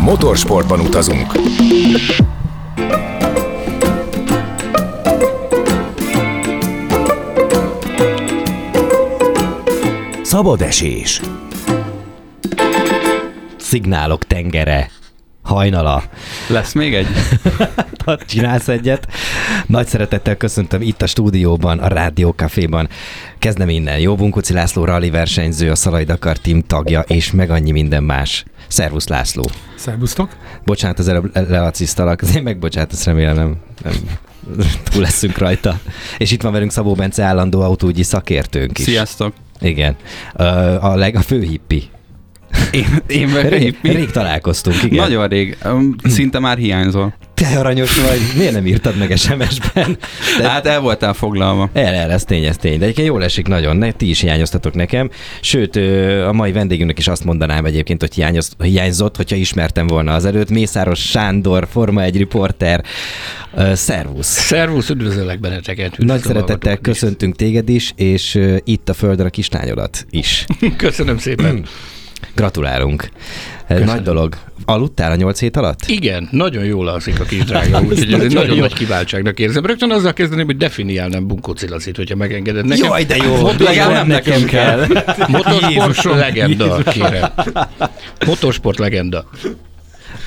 [0.00, 1.32] Motorsportban utazunk.
[10.22, 11.20] Szabad esés.
[13.56, 14.90] Szignálok tengere.
[15.42, 16.02] Hajnala.
[16.48, 17.06] Lesz még egy?
[18.26, 19.06] Csinálsz egyet?
[19.66, 22.88] Nagy szeretettel köszöntöm itt a stúdióban, a Rádió Caféban.
[23.38, 23.98] Kezdem innen.
[23.98, 28.44] Jó Bunkuci László rally versenyző, a Szalai Dakar team tagja, és meg annyi minden más.
[28.68, 29.50] Szervusz László.
[29.76, 30.36] Szervusztok.
[30.64, 33.94] Bocsánat, az előbb lelacisztalak, azért megbocsánat, ezt remélem nem, nem
[34.90, 35.78] túl leszünk rajta.
[36.18, 38.84] És itt van velünk Szabó Bence állandó autógyi szakértőnk is.
[38.84, 39.34] Sziasztok!
[39.60, 39.96] Igen.
[40.80, 41.88] A, leg, a fő hippi.
[42.70, 43.88] Én, én meg Rég, hippi.
[43.88, 45.08] rég találkoztunk, igen.
[45.08, 45.56] Nagyon rég.
[46.04, 47.14] Szinte már hiányzol.
[47.34, 49.98] Te aranyos vagy, miért nem írtad meg SMS-ben?
[50.38, 50.48] De...
[50.48, 51.70] Hát el voltál foglalva.
[51.72, 52.78] El, el, ez tény, ez tény.
[52.78, 55.10] De egyébként jól esik nagyon, ne, ti is hiányoztatok nekem.
[55.40, 55.76] Sőt,
[56.26, 60.50] a mai vendégünknek is azt mondanám egyébként, hogy hiányoz, hiányzott, hogyha ismertem volna az előtt.
[60.50, 62.84] Mészáros Sándor, Forma egy riporter.
[63.72, 64.26] Szervusz!
[64.26, 65.98] Szervusz, üdvözöllek benneteket!
[65.98, 70.44] Nagy szeretettel köszöntünk téged is, és itt a földön a kislányodat is.
[70.76, 71.64] Köszönöm szépen!
[72.34, 73.08] Gratulálunk.
[73.68, 73.88] Köszönöm.
[73.88, 74.36] Nagy dolog.
[74.64, 75.80] Aludtál a nyolc hét alatt?
[75.86, 79.66] Igen, nagyon jól alszik a kis drága, úgyhogy ez nagyon nagy kiváltságnak érzem.
[79.66, 82.84] Rögtön azzal kezdeném, hogy definiálnám Bunkó Cilacit, hogyha megengeded nekem.
[82.84, 83.48] Jaj, de jó!
[83.58, 84.86] Legalább nem nekem kell.
[85.28, 87.30] Motorsport legenda, kérem.
[88.26, 89.24] Motorsport legenda.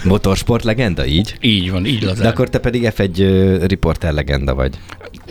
[0.03, 1.35] Motorsport legenda, így?
[1.41, 2.23] Így van, így lazán.
[2.23, 4.75] De akkor te pedig F1 uh, riporter legenda vagy.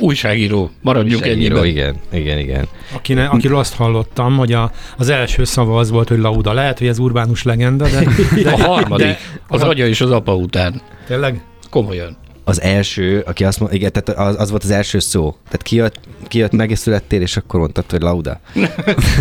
[0.01, 1.65] Újságíró, maradjunk ennyiben.
[1.65, 2.69] Igen, igen, igen.
[2.95, 6.53] Akine, akiről azt hallottam, hogy a, az első szava az volt, hogy Lauda.
[6.53, 8.05] Lehet, hogy ez urbánus legenda, de...
[8.43, 9.19] de a harmadik, de,
[9.49, 10.81] az agya és az apa után.
[11.07, 11.43] Tényleg?
[11.71, 12.17] Komolyan
[12.49, 15.37] az első, aki azt mondta, igen, tehát az, az volt az első szó.
[15.45, 18.41] Tehát kijött, kijött megszülettél, és akkor mondtad, hogy lauda.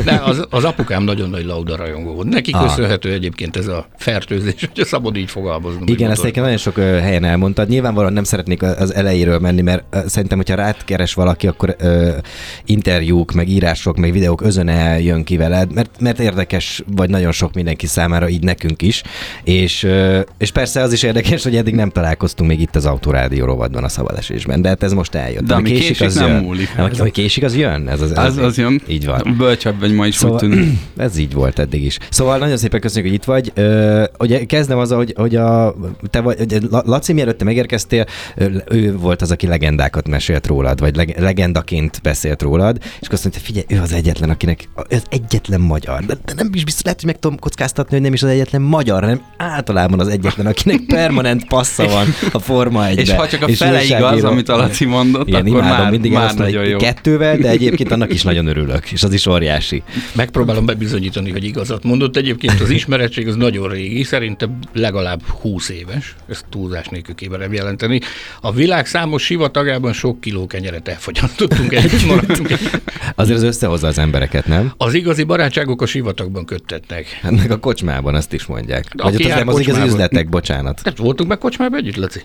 [0.05, 2.27] Ne, az, az apukám nagyon nagy lauda rajongó volt.
[2.27, 2.61] Neki ah.
[2.61, 5.91] köszönhető egyébként ez a fertőzés, hogy szabad így fogalmazni.
[5.91, 7.67] Igen, ezt egyébként nagyon sok helyen elmondtad.
[7.67, 12.11] Nyilvánvalóan nem szeretnék az elejéről menni, mert szerintem, hogyha rád keres valaki, akkor ö,
[12.65, 17.53] interjúk, meg írások, meg videók özöne jön ki veled, mert, mert érdekes vagy nagyon sok
[17.53, 19.03] mindenki számára, így nekünk is.
[19.43, 23.11] És, ö, és persze az is érdekes, hogy eddig nem találkoztunk még itt az autó
[23.17, 25.43] rádió rovadban a szabadesésben, de hát ez most eljött.
[25.43, 26.43] De ami késik, késik az nem jön.
[26.43, 26.75] múlik.
[26.75, 27.87] Nem, ami késik, az jön.
[27.87, 28.81] Ez az, az, az, az jön.
[28.87, 29.35] Így van.
[29.37, 30.77] Bölcsebb vagy ma is szóval, úgy tűnik.
[30.97, 31.97] Ez így volt eddig is.
[32.09, 33.51] Szóval nagyon szépen köszönjük, hogy itt vagy.
[33.53, 35.75] Ö, ugye kezdem azzal, hogy, hogy a,
[36.09, 38.05] te vagy, ugye, Laci, mielőtt te megérkeztél,
[38.69, 43.41] ő volt az, aki legendákat mesélt rólad, vagy leg, legendaként beszélt rólad, és azt mondta,
[43.41, 46.05] figyelj, ő az egyetlen, akinek az egyetlen magyar.
[46.05, 48.61] De, de nem is biztos, lehet, hogy meg tudom kockáztatni, hogy nem is az egyetlen
[48.61, 53.41] magyar, hanem általában az egyetlen, akinek permanent passza van a Forma 1 És ha csak
[53.41, 56.77] a fele igaz, amit a Laci mondott, Igen, akkor már, mindig már nagyon jó.
[56.77, 59.83] Kettővel, de egyébként annak is nagyon örülök, és az is óriási.
[60.13, 62.17] Megpróbálom bebizonyítani, hogy igazat mondott.
[62.17, 67.99] Egyébként az ismeretség az nagyon régi, szerintem legalább 20 éves, ezt túlzás nélkül kéberem jelenteni.
[68.41, 72.49] A világ számos sivatagában sok kiló kenyeret elfogyasztottunk, együtt maradtunk.
[73.15, 74.73] Azért az összehozza az embereket, nem?
[74.77, 77.19] Az igazi barátságok a sivatagban köttetnek.
[77.23, 78.85] Ennek a kocsmában azt is mondják.
[78.93, 80.81] Vagy ott az nem az igazi üzletek, bocsánat.
[80.83, 82.21] Tehát voltunk meg kocsmában együtt, Laci?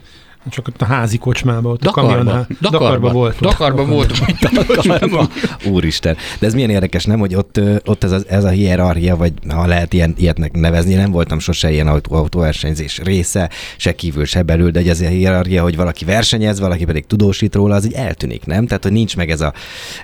[0.50, 2.08] Csak ott a házi kocsmában, ott Dakarba.
[2.10, 2.47] a kamionnál.
[2.60, 3.41] Dakarba, Dakarba volt.
[3.41, 4.12] Dakarba volt.
[4.41, 5.28] Dakarba.
[5.66, 6.16] Úristen.
[6.38, 9.66] De ez milyen érdekes, nem, hogy ott, ott ez, a, ez a hierarchia, vagy ha
[9.66, 14.70] lehet ilyen, ilyetnek nevezni, nem voltam sose ilyen autó, autóversenyzés része, se kívül, se belül,
[14.70, 18.66] de ez a hierarchia, hogy valaki versenyez, valaki pedig tudósít róla, az így eltűnik, nem?
[18.66, 19.52] Tehát, hogy nincs meg ez a,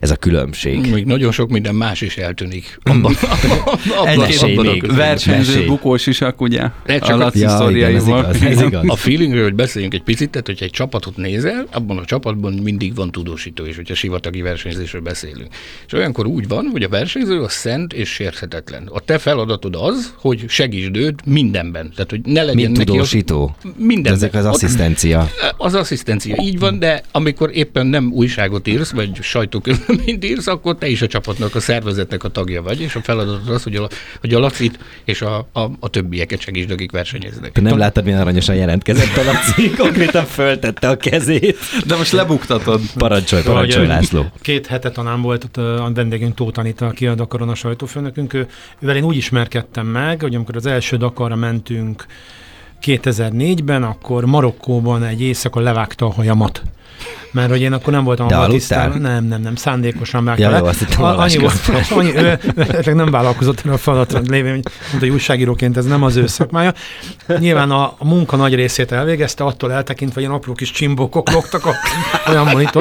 [0.01, 0.91] ez a különbség.
[0.91, 2.79] Még nagyon sok minden más is eltűnik.
[2.89, 3.15] Abban,
[3.97, 4.95] abban, abban még.
[4.95, 6.63] Versenyző bukós isak, ugye?
[6.87, 8.83] A Laci ja, igen, ez igaz, ez igaz.
[8.87, 12.95] A feelingről, hogy beszéljünk egy picit, tehát hogyha egy csapatot nézel, abban a csapatban mindig
[12.95, 15.49] van tudósító is, hogyha sivatagi versenyzésről beszélünk.
[15.87, 18.89] És olyankor úgy van, hogy a versenyző a szent és sérthetetlen.
[18.93, 21.91] A te feladatod az, hogy segítsd őt mindenben.
[21.95, 23.57] Tehát, hogy ne legyen Mint neki tudósító.
[23.63, 24.13] Az, mindenben.
[24.13, 25.29] Ezek az asszisztencia.
[25.61, 30.89] Az asszisztencia, így van, de amikor éppen nem újságot írsz, vagy sajtóközleményt írsz, akkor te
[30.89, 33.89] is a csapatnak, a szervezetnek a tagja vagy, és a feladatod az, hogy a,
[34.21, 37.61] hogy a Lacit és a, a, a többieket segítsd, akik versenyeznek.
[37.61, 41.59] Nem láttad, milyen aranyosan jelentkezett a Laci, konkrétan föltette a kezét.
[41.87, 42.81] De most lebuktatod.
[42.97, 44.27] Parancsolj, parancsolj, László.
[44.41, 48.33] Két hete talán volt a vendégünk Tóth Anita, aki a Dakaron a sajtófőnökünk.
[48.33, 48.47] Ő,
[48.79, 52.07] ővel én úgy ismerkedtem meg, hogy amikor az első Dakarra mentünk
[52.83, 56.63] 2004-ben, akkor Marokkóban egy éjszaka levágta a hajamat
[57.33, 59.01] mert hogy én akkor nem voltam a tisztában.
[59.01, 60.39] Nem, nem, nem, szándékosan meg.
[60.39, 62.39] Ja, jó, azt hittem a, annyi volt, annyi, ő,
[62.87, 66.73] ő, nem vállalkozott a feladatra lévén, hogy mondta, hogy újságíróként ez nem az ő szakmája.
[67.39, 71.75] Nyilván a, a munka nagy részét elvégezte, attól eltekintve, hogy apró kis csimbókok logtak a
[72.29, 72.79] olyan itt,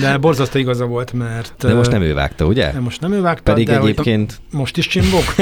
[0.00, 1.54] de borzasztó igaza volt, mert...
[1.58, 2.72] De most nem ő vágta, ugye?
[2.72, 4.40] De most nem ő vágta, Pedig de egyébként...
[4.50, 5.34] Most is csimbók?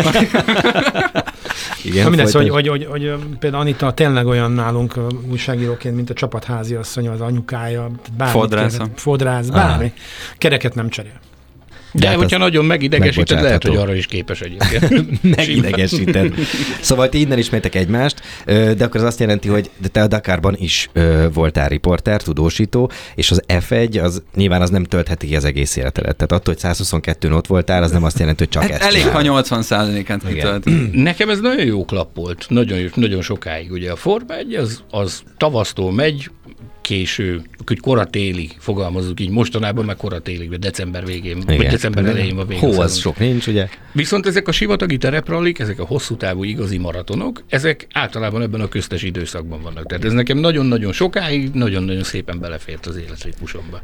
[1.84, 4.94] Igen, Na mindez, hogy, hogy, hogy, hogy, például Anita tényleg olyan nálunk
[5.30, 8.40] újságíróként, mint a csapatházi asszony, az anyukája, bármi.
[8.40, 8.78] Fodrász.
[8.94, 9.84] Fodrász, bármi.
[9.84, 9.94] Aha.
[10.38, 11.20] Kereket nem cserél.
[11.92, 15.22] De, De hát hogyha nagyon megidegesíted, lehet, hogy arra is képes egyébként.
[15.36, 16.34] megidegesíted.
[16.80, 20.90] szóval ti innen ismertek egymást, de akkor az azt jelenti, hogy te a Dakarban is
[21.32, 26.16] voltál riporter, tudósító, és az F1 az nyilván az nem töltheti ki az egész életedet.
[26.16, 28.98] Tehát attól, hogy 122 ott voltál, az nem azt jelenti, hogy csak hát ezt Elég,
[28.98, 29.14] csinál.
[29.14, 30.22] ha 80 százalékát
[30.92, 33.72] Nekem ez nagyon jó klap volt, nagyon, nagyon sokáig.
[33.72, 36.30] Ugye a Forma 1 az, az tavasztól megy,
[36.88, 41.56] késő, hogy koratéli, fogalmazunk így, mostanában meg koratéli, vagy december végén, Igen.
[41.56, 42.72] vagy december elején van végén.
[42.72, 43.68] Hó, az sok nincs, ugye?
[43.92, 48.68] Viszont ezek a sivatagi tereprallik, ezek a hosszú távú igazi maratonok, ezek általában ebben a
[48.68, 49.86] köztes időszakban vannak.
[49.86, 53.82] Tehát ez nekem nagyon-nagyon sokáig, nagyon-nagyon szépen belefért az életritmusomba.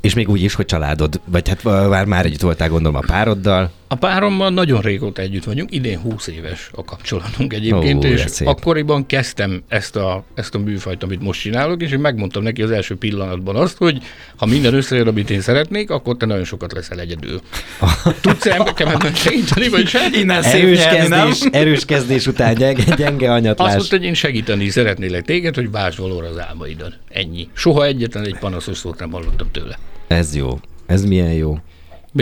[0.00, 3.70] És még úgy is, hogy családod, vagy hát már, már együtt voltál gondolom a pároddal.
[3.90, 8.48] A párommal nagyon régóta együtt vagyunk, idén 20 éves a kapcsolatunk egyébként, Ó, és szép.
[8.48, 12.70] akkoriban kezdtem ezt a, ezt a műfajt, amit most csinálok, és én megmondtam neki az
[12.70, 14.02] első pillanatban azt, hogy
[14.36, 17.40] ha minden összejön, amit én szeretnék, akkor te nagyon sokat leszel egyedül.
[18.20, 20.00] Tudsz nekem ebben segíteni, vagy se?
[20.12, 23.66] Innen erős, kezdés, erős kezdés után gyenge, gyenge anyatlás.
[23.68, 26.94] Azt mondta, hogy én segíteni szeretnélek téged, hogy váltsd valóra az álmaidon.
[27.08, 27.48] Ennyi.
[27.52, 29.78] Soha egyetlen egy panaszos szót nem hallottam tőle.
[30.08, 30.58] Ez jó.
[30.86, 31.58] Ez milyen jó.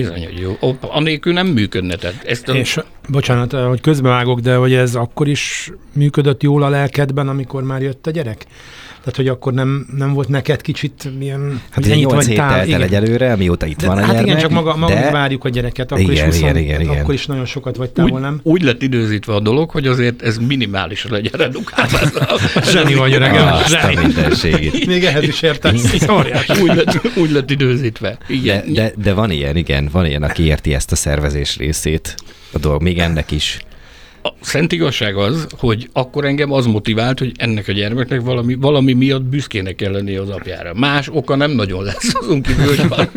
[0.03, 0.77] Bizony, hogy jó.
[0.81, 1.97] Anélkül nem működne.
[1.97, 2.55] Tehát ezt a...
[2.55, 7.83] És bocsánat, hogy közbevágok, de hogy ez akkor is működött jól a lelkedben, amikor már
[7.83, 8.47] jött a gyerek?
[9.07, 11.61] Tehát, hogy akkor nem, nem volt neked kicsit milyen...
[11.71, 12.83] Hát ugye 8 héttel tál, igen.
[12.83, 15.11] egyelőre, amióta itt de, van a Hát gyermek, igen, csak maga, maga de...
[15.11, 16.99] várjuk a gyereket, akkor, igen, is 20, igen, igen, igen.
[16.99, 18.41] akkor is nagyon sokat vagy távol, úgy, nem?
[18.43, 21.99] Úgy lett időzítve a dolog, hogy azért ez minimális legyen redukálva.
[22.73, 24.71] Zseni vagy öregem, zseni.
[24.87, 26.09] Még ehhez is értesz.
[26.63, 28.19] úgy, lett, úgy lett időzítve.
[28.27, 28.65] Igen.
[28.67, 32.15] De, de, de van ilyen, igen, van ilyen, aki érti ezt a szervezés részét
[32.53, 33.66] a dolog, még ennek is
[34.27, 38.93] a szent igazság az, hogy akkor engem az motivált, hogy ennek a gyermeknek valami, valami
[38.93, 40.75] miatt büszkének kell lennie az apjára.
[40.75, 43.09] Más oka nem nagyon lesz azon kívül, hogy van.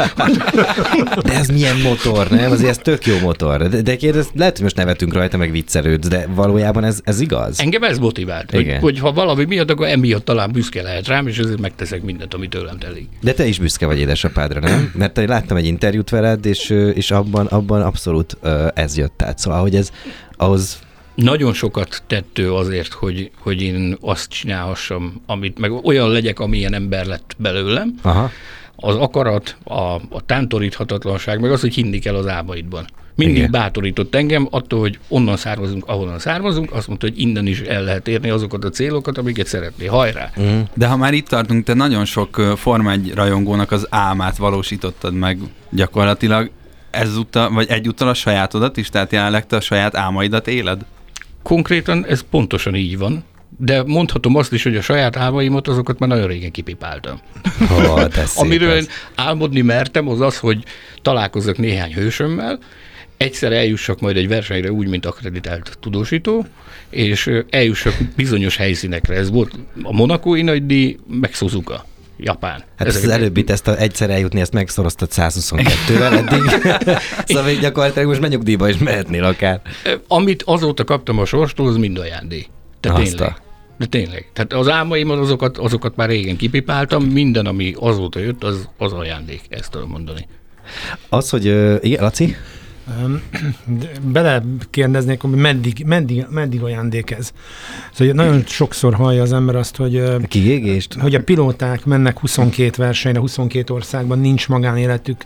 [1.25, 2.51] De ez milyen motor, nem?
[2.51, 3.69] Azért ez tök jó motor.
[3.69, 7.59] De, de kérdez, lehet, hogy most nevetünk rajta, meg viccelődsz, de valójában ez, ez igaz?
[7.59, 11.37] Engem ez motivált, hogy, hogy, ha valami miatt, akkor emiatt talán büszke lehet rám, és
[11.37, 13.07] ezért megteszek mindent, ami tőlem telik.
[13.21, 14.91] De te is büszke vagy édesapádra, nem?
[14.95, 18.37] Mert te láttam egy interjút veled, és, és abban, abban abszolút
[18.73, 19.39] ez jött át.
[19.39, 19.91] Szóval, hogy ez
[20.37, 20.79] ahhoz
[21.23, 27.05] nagyon sokat tettő azért, hogy, hogy én azt csinálhassam, amit, meg olyan legyek, amilyen ember
[27.05, 27.95] lett belőlem.
[28.01, 28.31] Aha.
[28.75, 32.85] Az akarat, a, a tántoríthatatlanság, meg az, hogy hinni kell az álmaidban.
[33.15, 33.51] Mindig Igen.
[33.51, 38.07] bátorított engem attól, hogy onnan származunk, ahonnan származunk, azt mondta, hogy innen is el lehet
[38.07, 39.85] érni azokat a célokat, amiket szeretné.
[39.85, 40.31] Hajrá!
[40.39, 40.59] Mm.
[40.73, 45.39] De ha már itt tartunk, te nagyon sok Forma 1 rajongónak az álmát valósítottad meg
[45.69, 46.49] gyakorlatilag
[46.91, 50.85] ezúttal, vagy egyúttal a sajátodat is, tehát jelenleg te a saját álmaidat éled?
[51.43, 53.23] Konkrétan ez pontosan így van,
[53.57, 57.19] de mondhatom azt is, hogy a saját álmaimat azokat már nagyon régen kipipáltam.
[57.71, 58.05] Oh,
[58.35, 60.63] Amiről én álmodni mertem, az az, hogy
[61.01, 62.59] találkozzak néhány hősömmel,
[63.17, 66.45] egyszer eljussak majd egy versenyre úgy, mint akreditált tudósító,
[66.89, 69.15] és eljussak bizonyos helyszínekre.
[69.15, 69.51] Ez volt
[69.83, 71.85] a Monakói nagydíj, meg Suzuka.
[72.21, 72.63] Japán.
[72.75, 76.71] Hát Ezek az előbbit, ezt a, egyszer eljutni, ezt megszoroztad 122-vel eddig.
[77.27, 79.61] szóval még gyakorlatilag most megnyugdíjba is mehetnél akár.
[80.07, 82.49] Amit azóta kaptam a sorstól, az mind ajándék.
[82.79, 83.41] De tényleg.
[83.77, 84.29] De tényleg.
[84.33, 89.41] Tehát az álmaimat azokat, azokat már régen kipipáltam, minden, ami azóta jött, az, az ajándék,
[89.49, 90.27] ezt tudom mondani.
[91.09, 91.45] Az, hogy,
[91.81, 92.35] igen, Laci?
[94.01, 97.31] Bele kérdeznék, hogy meddig, meddig, meddig ajándék ez.
[97.93, 100.93] Szóval nagyon sokszor hallja az ember azt, hogy, Kiégést?
[100.93, 105.23] hogy a pilóták mennek 22 versenyre, 22 országban, nincs magánéletük.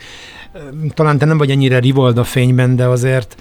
[0.94, 3.36] Talán te nem vagy ennyire rivalda fényben, de azért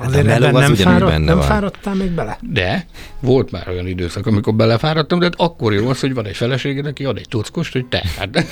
[0.00, 1.46] Azért hát ebben nem, fáradt, benne nem van.
[1.46, 2.38] fáradtál még bele?
[2.40, 2.86] De,
[3.20, 6.86] volt már olyan időszak, amikor belefáradtam, de hát akkor jó az, hogy van egy feleséged,
[6.86, 8.44] aki ad egy tockost, hogy te, hát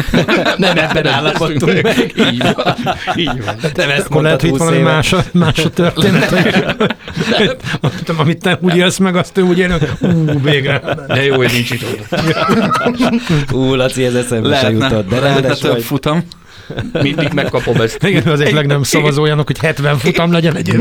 [0.58, 2.12] nem ebben állapodtunk meg.
[2.32, 2.74] Így van,
[3.16, 3.56] így van.
[3.74, 7.56] Nem ezt akkor lehet, hogy valami más a, más a történet, hogy,
[8.16, 10.82] amit te úgy élsz meg, azt ő úgy él, hogy ú, végre.
[11.06, 11.84] De jó, hogy nincs itt
[13.52, 15.08] Ú, Laci, ez eszembe se jutott.
[15.08, 16.24] De ráadásul, több futam.
[17.02, 18.04] Mindig megkapom ezt.
[18.04, 20.68] Igen, azért leg nem szavazójának, hogy 70 futam legyen egy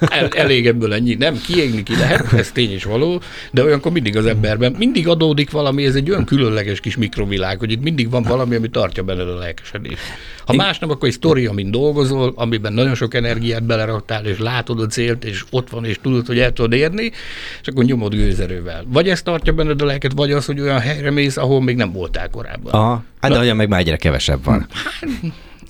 [0.00, 1.14] El, elég ebből ennyi.
[1.14, 5.50] Nem, kiégni ki lehet, ez tény is való, de olyankor mindig az emberben, mindig adódik
[5.50, 9.28] valami, ez egy olyan különleges kis mikrovilág, hogy itt mindig van valami, ami tartja benned
[9.28, 10.02] a lelkesedést.
[10.46, 14.80] Ha más nem, akkor egy sztori, amin dolgozol, amiben nagyon sok energiát beleraktál, és látod
[14.80, 17.12] a célt, és ott van, és tudod, hogy el tudod érni,
[17.60, 18.84] és akkor nyomod gőzerővel.
[18.86, 21.92] Vagy ez tartja benned a lelket, vagy az, hogy olyan helyre mész, ahol még nem
[21.92, 22.72] voltál korábban.
[22.72, 23.04] Aha.
[23.22, 24.66] Hát de olyan meg már egyre kevesebb van.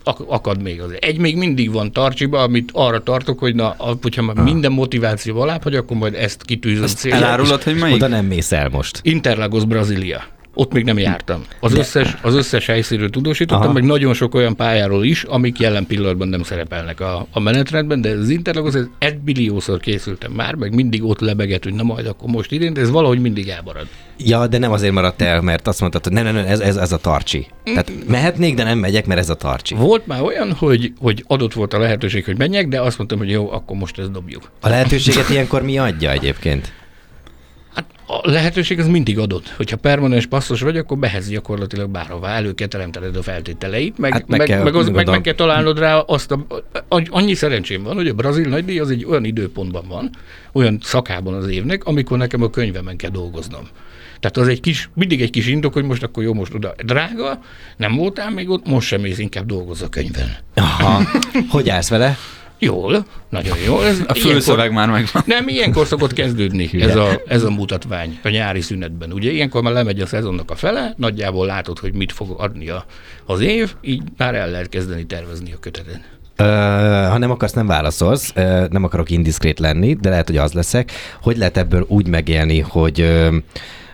[0.05, 1.05] ak- akad még azért.
[1.05, 5.63] Egy még mindig van tartsiba, amit arra tartok, hogy na, hogyha már minden motiváció alább,
[5.63, 7.17] hogy akkor majd ezt kitűzöm célra.
[7.17, 7.95] Elárulod, hogy melyik?
[7.97, 9.01] Oda nem mész el most.
[9.03, 10.23] Interlagos, Brazília.
[10.55, 11.45] Ott még nem jártam.
[11.61, 13.73] Az összes, az összes helyszínről tudósítottam, Aha.
[13.73, 18.11] meg nagyon sok olyan pályáról is, amik jelen pillanatban nem szerepelnek a, a menetrendben, de
[18.11, 22.29] az Interlagos, ez egy billiószor készültem már, meg mindig ott lebeget, hogy na majd akkor
[22.29, 23.87] most idén, de ez valahogy mindig elmarad.
[24.19, 26.77] Ja, de nem azért maradt el, mert azt mondtad, hogy nem, nem, nem, ez, ez,
[26.77, 27.47] ez a tarcsi.
[27.65, 29.75] Tehát mehetnék, de nem megyek, mert ez a tarcsi.
[29.75, 33.31] Volt már olyan, hogy, hogy adott volt a lehetőség, hogy menjek, de azt mondtam, hogy
[33.31, 34.51] jó, akkor most ezt dobjuk.
[34.61, 36.73] A lehetőséget ilyenkor mi adja egyébként?
[37.75, 39.49] Hát a lehetőség az mindig adott.
[39.57, 44.27] Hogyha permanens passzos vagy, akkor behez gyakorlatilag bárhová elő kell teremtened a feltételeit, meg, Hát
[44.29, 46.47] meg meg, kell, meg, az, meg, meg kell találnod rá azt a,
[46.89, 50.11] annyi szerencsém van, hogy a brazil nagydíj az egy olyan időpontban van,
[50.53, 53.69] olyan szakában az évnek, amikor nekem a könyvemen kell dolgoznom.
[54.21, 57.43] Tehát az egy kis, mindig egy kis indok, hogy most akkor jó, most oda drága,
[57.77, 60.37] nem voltál még ott, most sem mész, inkább dolgozz a könyven.
[60.55, 61.03] Aha.
[61.49, 62.17] Hogy állsz vele?
[62.65, 63.85] Jól, nagyon jól.
[63.85, 65.23] Ez A főszöveg már megvan.
[65.27, 69.13] nem, ilyenkor szokott kezdődni ez a, ez a mutatvány a nyári szünetben.
[69.13, 72.85] Ugye ilyenkor már lemegy a szezonnak a fele, nagyjából látod, hogy mit fog adni a,
[73.27, 76.01] az év, így már el lehet kezdeni tervezni a kötetet.
[76.37, 76.45] Ö,
[77.11, 78.33] ha nem akarsz, nem válaszolsz,
[78.71, 80.91] nem akarok indiszkrét lenni, de lehet, hogy az leszek.
[81.23, 83.37] Hogy lehet ebből úgy megélni, hogy ö,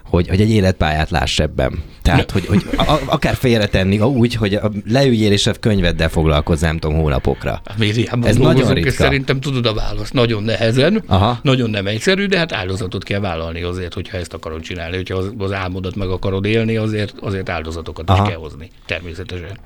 [0.08, 1.82] hogy, hogy egy életpályát láss ebben.
[2.02, 6.78] Tehát, hogy, hogy a, akár félretenni úgy, hogy a- leüljél és a könyveddel foglalkozz, nem
[6.78, 7.60] tudom, hónapokra.
[7.78, 8.88] Médiában Ez nagyon ritka.
[8.88, 10.12] és szerintem tudod a választ.
[10.12, 11.38] Nagyon nehezen, Aha.
[11.42, 14.96] nagyon nem egyszerű, de hát áldozatot kell vállalni azért, hogyha ezt akarod csinálni.
[14.96, 18.22] Hogyha az, az álmodat meg akarod élni, azért, azért áldozatokat Aha.
[18.22, 18.70] is kell hozni.
[18.86, 19.58] Természetesen.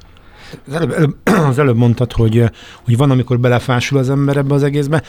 [0.67, 1.17] Az előbb, előbb,
[1.51, 2.45] az előbb mondtad, hogy,
[2.85, 5.03] hogy van, amikor belefásul az ember ebbe az egészbe.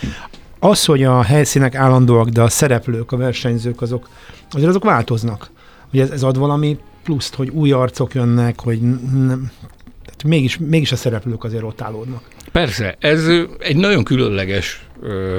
[0.63, 4.09] Az, hogy a helyszínek állandóak, de a szereplők, a versenyzők, azok,
[4.51, 5.51] azért azok változnak.
[5.89, 9.51] Hogy ez, ez ad valami pluszt, hogy új arcok jönnek, hogy nem,
[10.05, 12.21] tehát mégis, mégis a szereplők azért ott állódnak.
[12.51, 13.27] Persze, ez
[13.59, 15.37] egy nagyon különleges ö,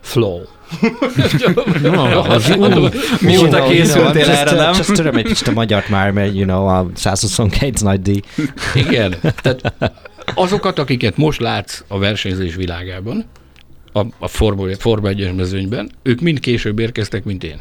[0.00, 0.40] flow.
[3.20, 4.72] Mióta You know, készültél erre, nem?
[4.76, 8.20] Just töröm egy kicsit a magyart már, mert you know, a 122 nagy díj.
[8.74, 9.14] Igen.
[9.42, 9.72] Tehát
[10.34, 13.24] azokat, akiket most látsz a versenyzés világában,
[13.96, 17.60] a, a Forma, Forma 1 mezőnyben, ők mind később érkeztek, mint én.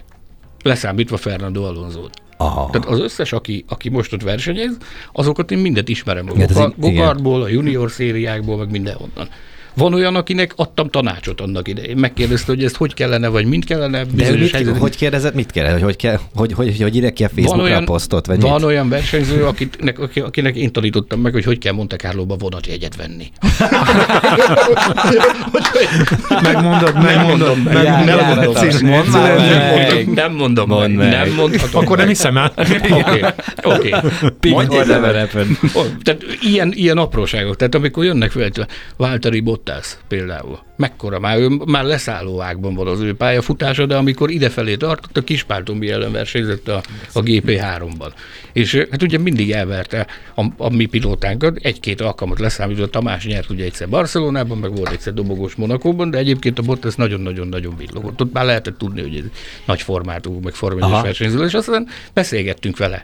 [0.63, 2.01] Leszámítva Fernando Alonso.
[2.37, 2.69] Aha.
[2.71, 4.77] Tehát az összes, aki, aki most ott versenyez,
[5.13, 6.29] azokat én mindet ismerem.
[6.29, 6.95] A Igen, ez Goka- így- igen.
[6.95, 9.29] Gokartból, a junior szériákból, meg mindenhonnan.
[9.75, 11.97] Van olyan, akinek adtam tanácsot annak idején.
[11.97, 14.03] Megkérdezte, hogy ezt hogy kellene, vagy mind kellene.
[14.03, 14.81] De ő mit, helyzetben.
[14.81, 15.73] hogy kérdezett, mit kérdez?
[15.73, 18.25] Hogy, hogy, kell, hogy, hogy, hogy írja ki a van Facebookra olyan, a posztot?
[18.25, 18.63] Vagy van mit?
[18.63, 23.27] olyan versenyző, akinek, aki- akinek én tanítottam meg, hogy hogy kell Monte Carlo-ba vonatjegyet venni.
[26.41, 28.05] Megmondod, megmondod, meg, Jár-
[30.13, 30.69] nem mondom.
[30.91, 32.53] Nem mondhatom Akkor nem hiszem el.
[32.91, 33.25] Oké,
[33.63, 34.49] oké.
[34.49, 34.75] Mondj
[36.03, 37.55] Tehát ilyen, ilyen apróságok.
[37.55, 38.49] Tehát amikor jönnek fel,
[38.97, 44.31] Váltari Bottas például, mekkora már, ő már leszálló ágban van az ő pályafutása, de amikor
[44.31, 48.11] idefelé tartott, a Kispáltombi ellen versenyzett a, a GP3-ban.
[48.53, 53.63] És hát ugye mindig elverte a, a mi pilótánkat, egy-két alkalmat leszámítva, Tamás nyert ugye
[53.63, 58.21] egyszer Barcelonában, meg volt egyszer dobogós Monakóban, de egyébként a Bottas nagyon-nagyon-nagyon villogott.
[58.21, 59.23] Ott már lehetett tudni, hogy ez
[59.65, 63.03] nagy formátú, meg formányos versenyző, és aztán beszélgettünk vele.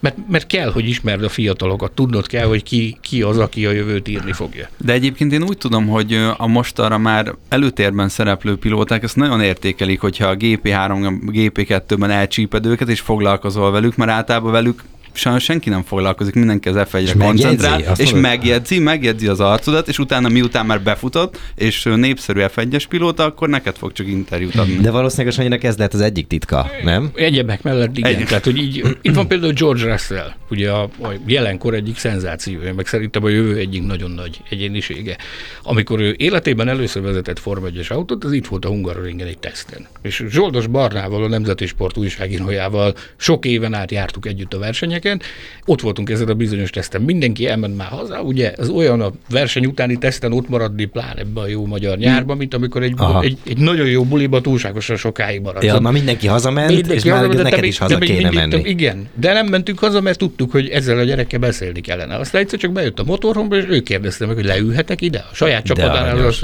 [0.00, 3.70] Mert, mert kell, hogy ismerd a fiatalokat, tudnod kell, hogy ki, ki az, aki a
[3.70, 4.68] jövőt írni fogja.
[4.76, 10.00] De egyébként én úgy tudom, hogy a mostanra már előtérben szereplő pilóták ezt nagyon értékelik,
[10.00, 15.82] hogyha a GP3, GP2-ben elcsíped őket, és foglalkozol velük, mert általában velük sajnos senki nem
[15.82, 18.02] foglalkozik, mindenki az F1-re És koncentrál, megjegyzi?
[18.02, 23.48] És megjegyzi, megjegyzi az arcodat, és utána miután már befutott, és népszerű F1-es pilóta, akkor
[23.48, 24.74] neked fog csak interjút adni.
[24.76, 27.10] De valószínűleg a Sanyinak ez lehet az egyik titka, nem?
[27.14, 28.14] Egyebek mellett igen.
[28.14, 32.74] Egy- Tehát, hogy így, itt van például George Russell, ugye a, a jelenkor egyik szenzációja,
[32.74, 35.16] meg szerintem a jövő egyik nagyon nagy egyénisége.
[35.62, 39.86] Amikor ő életében először vezetett Forma 1 autót, az itt volt a Hungaroringen egy teszten.
[40.02, 45.24] És Zsoldos Barnával, a Nemzeti Sport újságírójával sok éven át jártuk együtt a versenyeket, teszteket,
[45.66, 47.02] ott voltunk ezen a bizonyos teszten.
[47.02, 51.42] Mindenki elment már haza, ugye ez olyan a verseny utáni teszten ott maradni, plán ebben
[51.42, 53.22] a jó magyar nyárban, mint amikor egy, Aha.
[53.22, 55.64] egy, egy, nagyon jó buliba túlságosan sokáig maradsz.
[55.64, 58.68] Ja, már mindenki hazament, Mindenki és már hazament, neked is haza de kéne mindig- menni.
[58.68, 62.16] Igen, de nem mentünk haza, mert tudtuk, hogy ezzel a gyerekkel beszélni kellene.
[62.16, 65.24] Aztán egyszer csak bejött a motorhomba, és ő kérdezte meg, hogy leülhetek ide?
[65.30, 66.42] A saját csapatánál az,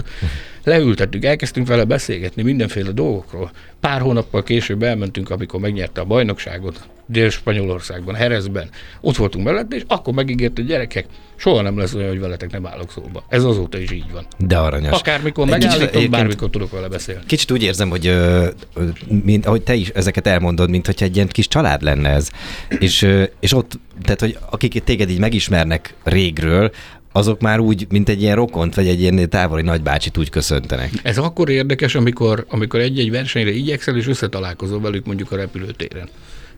[0.67, 3.51] leültettük, elkezdtünk vele beszélgetni mindenféle dolgokról.
[3.81, 8.69] Pár hónappal később elmentünk, amikor megnyerte a bajnokságot Dél-Spanyolországban, Herezben.
[9.01, 11.07] Ott voltunk mellette, és akkor megígért, hogy gyerekek,
[11.37, 13.25] soha nem lesz olyan, hogy veletek nem állok szóba.
[13.29, 14.27] Ez azóta is így van.
[14.39, 14.99] De aranyos.
[14.99, 17.23] Akármikor megállítom, bármikor tudok vele beszélni.
[17.27, 18.49] Kicsit úgy érzem, hogy ö,
[19.25, 22.31] mint, ahogy te is ezeket elmondod, mint hogyha egy ilyen kis család lenne ez.
[22.79, 23.09] És,
[23.41, 26.71] és ott, tehát, hogy akik téged így megismernek régről,
[27.17, 30.91] azok már úgy, mint egy ilyen rokont, vagy egy ilyen távoli nagybácsit úgy köszöntenek.
[31.03, 36.09] Ez akkor érdekes, amikor, amikor egy-egy versenyre igyekszel, és összetalálkozol velük mondjuk a repülőtéren.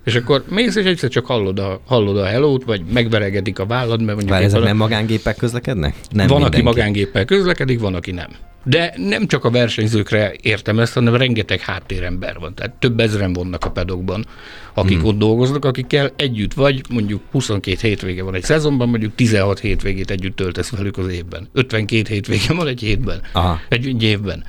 [0.09, 4.03] És akkor mész, és egyszer csak hallod a, hallod a hello vagy megveregedik a vállad,
[4.03, 5.95] mert mondjuk Vár, éppen ezek a- nem magángépek közlekednek?
[6.11, 6.79] Nem van, aki mindenki.
[6.79, 8.31] magángéppel közlekedik, van, aki nem.
[8.65, 12.55] De nem csak a versenyzőkre értem ezt, hanem rengeteg háttérember van.
[12.55, 14.27] Tehát több ezeren vannak a pedokban,
[14.75, 15.07] akik hmm.
[15.07, 20.37] ott dolgoznak, akikkel együtt vagy, mondjuk 22 hétvége van egy szezonban, mondjuk 16 hétvégét együtt
[20.37, 21.49] töltesz velük az évben.
[21.53, 23.61] 52 hétvége van egy hétben, Aha.
[23.69, 24.45] egy évben.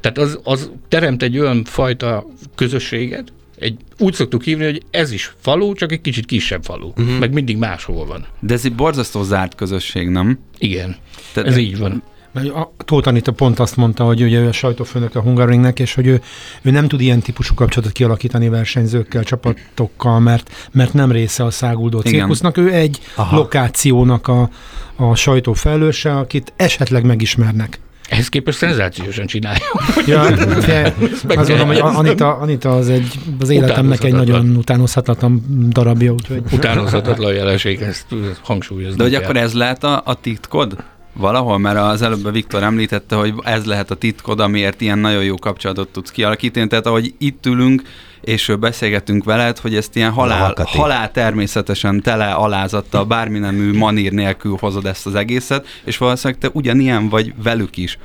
[0.00, 5.34] Tehát az, az teremt egy olyan fajta közösséget, egy, úgy szoktuk hívni, hogy ez is
[5.40, 7.18] falu, csak egy kicsit kisebb falu, uh-huh.
[7.18, 8.26] meg mindig máshol van.
[8.40, 10.38] De ez egy borzasztó zárt közösség, nem?
[10.58, 10.96] Igen,
[11.32, 12.02] Tehát- ez így van.
[12.32, 15.94] Mert a Tóth Anita pont azt mondta, hogy ugye ő a sajtófőnök a Hungaroringnek, és
[15.94, 16.20] hogy ő,
[16.62, 22.00] ő nem tud ilyen típusú kapcsolatot kialakítani versenyzőkkel, csapatokkal, mert, mert nem része a száguldó
[22.00, 22.56] cirkusznak.
[22.56, 23.22] Ő egy Aha.
[23.22, 23.36] Aha.
[23.36, 24.50] lokációnak a,
[24.96, 27.80] a sajtó felelőse, akit esetleg megismernek.
[28.10, 29.64] Ehhez képest szenzációsan csinálja.
[30.06, 30.22] Ja,
[31.28, 31.78] meg azt gondolom, hogy.
[31.78, 38.06] Anita, Anita az egy, az életemnek egy nagyon utánozhatatlan darabja, úgyhogy Utánozhatatlan jelenség, ezt
[38.42, 39.22] hangsúlyozni De hogy kell.
[39.22, 40.76] akkor ez lehet a, a titkod?
[41.12, 45.34] Valahol, mert az előbb Viktor említette, hogy ez lehet a titkod, amiért ilyen nagyon jó
[45.34, 46.66] kapcsolatot tudsz kialakítani.
[46.66, 47.82] Tehát ahogy itt ülünk,
[48.20, 54.56] és beszélgetünk veled, hogy ezt ilyen halál, halál természetesen tele alázattal, bármi nemű manír nélkül
[54.60, 57.98] hozod ezt az egészet, és valószínűleg te ugyanilyen vagy velük is.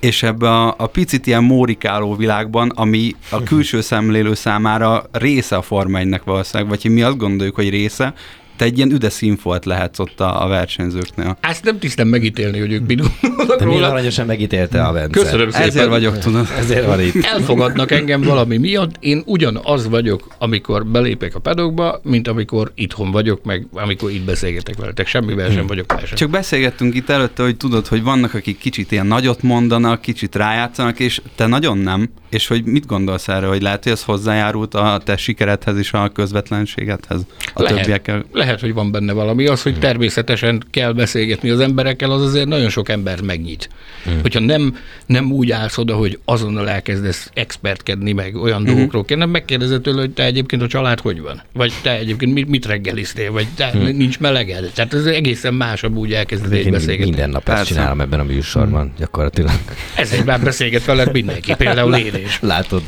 [0.00, 5.62] És ebbe a, a picit ilyen mórikáló világban, ami a külső szemlélő számára része a
[5.62, 8.14] Forma 1-nek valószínűleg, vagy mi azt gondoljuk, hogy része,
[8.58, 11.38] te egy ilyen üde színfolt lehetsz ott a, a versenyzőknél.
[11.40, 13.92] Ezt nem tisztem megítélni, hogy ők mit gondolnak De milyen róla.
[13.92, 15.20] aranyosan megítélte a Bence.
[15.20, 15.68] Köszönöm szépen.
[15.68, 16.46] Ezért vagyok, tudod.
[16.58, 17.24] Ezért van itt.
[17.24, 23.44] Elfogadnak engem valami miatt, én ugyanaz vagyok, amikor belépek a pedokba, mint amikor itthon vagyok,
[23.44, 25.06] meg amikor itt beszélgetek veletek.
[25.06, 26.12] Semmivel sem vagyok más.
[26.12, 30.98] Csak beszélgettünk itt előtte, hogy tudod, hogy vannak, akik kicsit ilyen nagyot mondanak, kicsit rájátszanak,
[30.98, 32.10] és te nagyon nem.
[32.28, 36.08] És hogy mit gondolsz erre, hogy lehet, hogy ez hozzájárult a te sikeredhez és a
[36.08, 37.20] közvetlenségedhez
[37.54, 37.78] a Lehet.
[37.78, 38.24] többiekkel?
[38.32, 39.46] Lehet, hogy van benne valami.
[39.46, 43.68] Az, hogy természetesen kell beszélgetni az emberekkel, az azért nagyon sok embert megnyit.
[44.04, 44.20] Hmm.
[44.22, 48.66] Hogyha nem, nem úgy állsz oda, hogy azonnal elkezdesz expertkedni, meg olyan hmm.
[48.66, 51.42] dolgokról kell, nem megkérdezed tőle, hogy te egyébként a család hogy van?
[51.52, 53.32] Vagy te egyébként mit, mit reggeliztél?
[53.32, 53.96] Vagy te hmm.
[53.96, 54.70] nincs meleged?
[54.74, 57.10] Tehát ez egészen másabb úgy elkezdeni egy beszélgetni.
[57.10, 59.50] minden nap ezt csinálom ebben a műsorban, gyakorlatilag.
[59.96, 62.38] Ezért már beszélget veled mindenki, például én is.
[62.40, 62.82] Látod?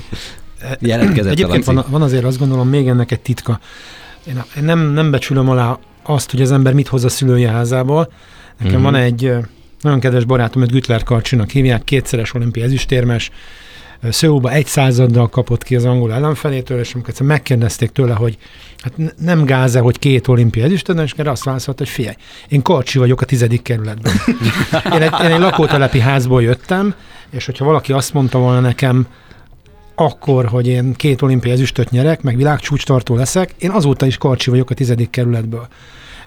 [0.81, 3.61] Jelentkezett Egyébként van, van azért azt gondolom még ennek egy titka.
[4.27, 8.13] Én, nem, nem becsülöm alá azt, hogy az ember mit hoz a szülője házából.
[8.59, 8.83] Nekem Mhm.
[8.83, 9.33] van egy
[9.81, 13.31] nagyon kedves barátom, őt Gütler Karcsinak hívják, kétszeres olimpiai ezüstérmes,
[14.09, 18.39] Szőóba egy századdal kapott ki az angol ellenfelétől, és amikor egyszer megkérdezték tőle, hogy
[18.79, 22.15] hát nem gáz hogy két olimpiai ezüstérmes, és erre azt válaszolt, hogy figyelj,
[22.49, 24.13] én Karcsi vagyok a tizedik kerületben.
[24.95, 26.95] Én egy, én egy lakótelepi házból jöttem,
[27.31, 29.07] és hogyha valaki azt mondta volna nekem,
[29.95, 34.71] akkor, hogy én két olimpiai ezüstöt nyerek, meg világcsúcstartó leszek, én azóta is karcsi vagyok
[34.71, 35.69] a tizedik kerületből.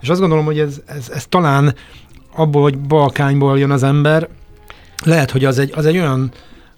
[0.02, 1.76] És azt gondolom, hogy ez, ez, ez talán
[2.36, 4.28] abból, hogy Balkányból jön az ember,
[5.04, 6.32] lehet, hogy az egy, az egy olyan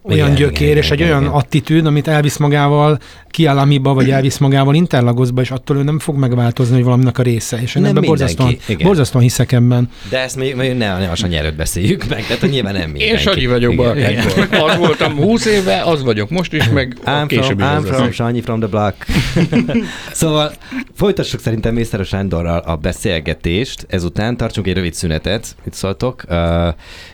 [0.07, 1.33] olyan Igen, gyökér, igen, és egy igen, olyan igen.
[1.33, 6.75] attitűd, amit elvisz magával Kialamiba, vagy elvisz magával Interlagosba, és attól ő nem fog megváltozni,
[6.75, 7.61] hogy valaminek a része.
[7.61, 8.87] És én Nem ebben borzasztóan, igen.
[8.87, 9.89] borzasztóan hiszek ebben.
[10.09, 13.13] De ezt még, még ne, ne a Sanyerőt beszéljük meg, tehát nyilván nem mindenki.
[13.13, 14.69] Én Sanyi vagyok Balkányból.
[14.69, 18.11] Az voltam 20 éve, az vagyok most is, meg I'm később from, I'm from.
[18.11, 18.95] Sanyi from the block.
[20.11, 20.51] szóval
[20.93, 23.85] folytassuk szerintem Mészáros Sándorral a beszélgetést.
[23.89, 25.55] Ezután tartsunk egy rövid szünetet.
[25.63, 26.23] Mit szóltok?
[26.29, 26.37] Uh,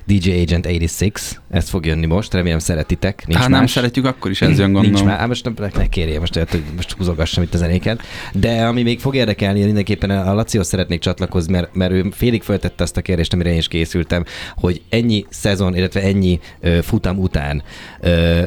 [0.05, 3.23] DJ Agent 86, ez fog jönni most, remélem szeretitek.
[3.27, 3.71] Nincs Hát nem más.
[3.71, 5.07] szeretjük, akkor is ez jön Nincs gondolom.
[5.07, 8.01] már, hát most ne, ne kérje, most, hogy most húzogassam itt a zenéket.
[8.33, 12.83] De ami még fog érdekelni, mindenképpen a Lacihoz szeretnék csatlakozni, mert, mert ő félig föltette
[12.83, 14.23] azt a kérdést, amire én is készültem,
[14.55, 17.63] hogy ennyi szezon, illetve ennyi ö, futam után
[17.99, 18.41] ö,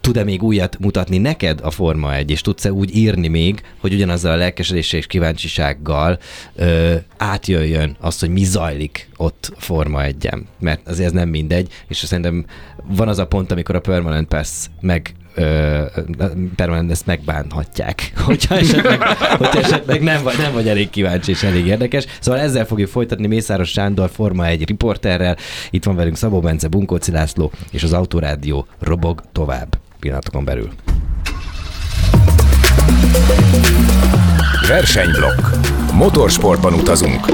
[0.00, 4.32] tud-e még újat mutatni neked a Forma 1, és tudsz-e úgy írni még, hogy ugyanazzal
[4.32, 6.18] a lelkesedéssel és kíváncsisággal
[6.54, 10.28] ö, átjöjjön azt, hogy mi zajlik ott Forma 1
[10.60, 12.46] Mert azért ez nem mindegy, és szerintem
[12.86, 15.14] van az a pont, amikor a Permanent Pass meg
[16.56, 19.02] permanent ezt megbánhatják, hogyha esetleg,
[19.38, 22.04] hogyha esetleg nem, vagy, nem vagy elég kíváncsi és elég érdekes.
[22.20, 25.36] Szóval ezzel fogjuk folytatni Mészáros Sándor Forma egy riporterrel.
[25.70, 30.70] Itt van velünk Szabó Bence, Bunkóci László, és az Autorádió robog tovább pillanatokon belül.
[34.68, 35.40] Versenyblokk.
[35.92, 37.26] Motorsportban utazunk.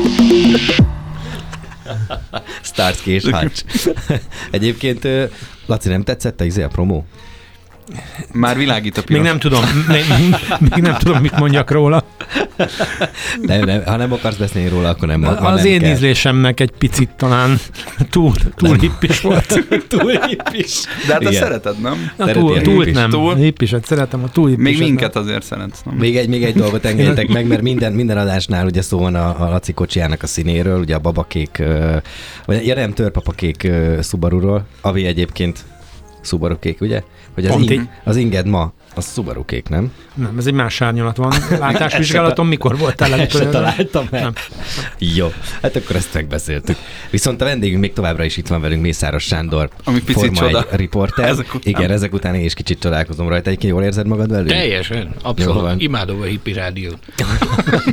[2.62, 3.64] Starsky és Hutch.
[4.50, 5.09] Egyébként,
[5.66, 7.05] Laci, nem tetszett a, izé a promó?
[8.33, 9.23] Már világít a piros.
[9.23, 10.05] Még nem tudom, még,
[10.59, 12.05] még nem tudom, mit mondjak róla.
[13.40, 15.25] Nem, nem, ha nem akarsz beszélni róla, akkor nem.
[15.25, 15.90] Az nem én kell.
[15.90, 17.59] ízlésemnek egy picit talán
[18.11, 19.64] túl, túl hippis volt.
[19.88, 20.83] túl hippis.
[21.07, 22.11] De hát azt szereted, nem?
[22.16, 23.11] Na, túl, túl nem.
[23.11, 23.35] Túl?
[23.35, 25.23] Hippiset szeretem, a túl hippiset Még minket nem.
[25.23, 25.94] azért szeretsz, nem?
[25.94, 29.40] Még egy, még egy dolgot engedjetek meg, mert minden, minden adásnál ugye szó van a,
[29.40, 31.62] a Laci kocsiának a színéről, ugye a babakék,
[32.44, 33.70] vagy ja nem, törpapakék
[34.03, 35.64] Subaru-ról, ami egyébként
[36.24, 37.02] Subaru kék, ugye?
[37.34, 39.92] Hogy az, in, az inged ma, az Subaru kék, nem?
[40.14, 41.32] Nem, ez egy más árnyalat van.
[41.58, 44.22] Látásvizsgálaton mikor voltál Ezt találtam meg.
[44.22, 44.32] Nem.
[44.98, 45.32] Jó,
[45.62, 46.76] hát akkor ezt megbeszéltük.
[47.10, 49.68] Viszont a vendégünk még továbbra is itt van velünk, Mészáros Sándor.
[49.84, 50.66] Ami picit csoda.
[50.70, 51.28] riporter.
[51.28, 51.74] Ezek után.
[51.74, 53.48] Igen, ezek után én is kicsit csodálkozom rajta.
[53.48, 54.48] Egyébként jól érzed magad velünk?
[54.48, 55.82] Teljesen, abszolút.
[55.82, 56.98] Imádom a hippi rádiót.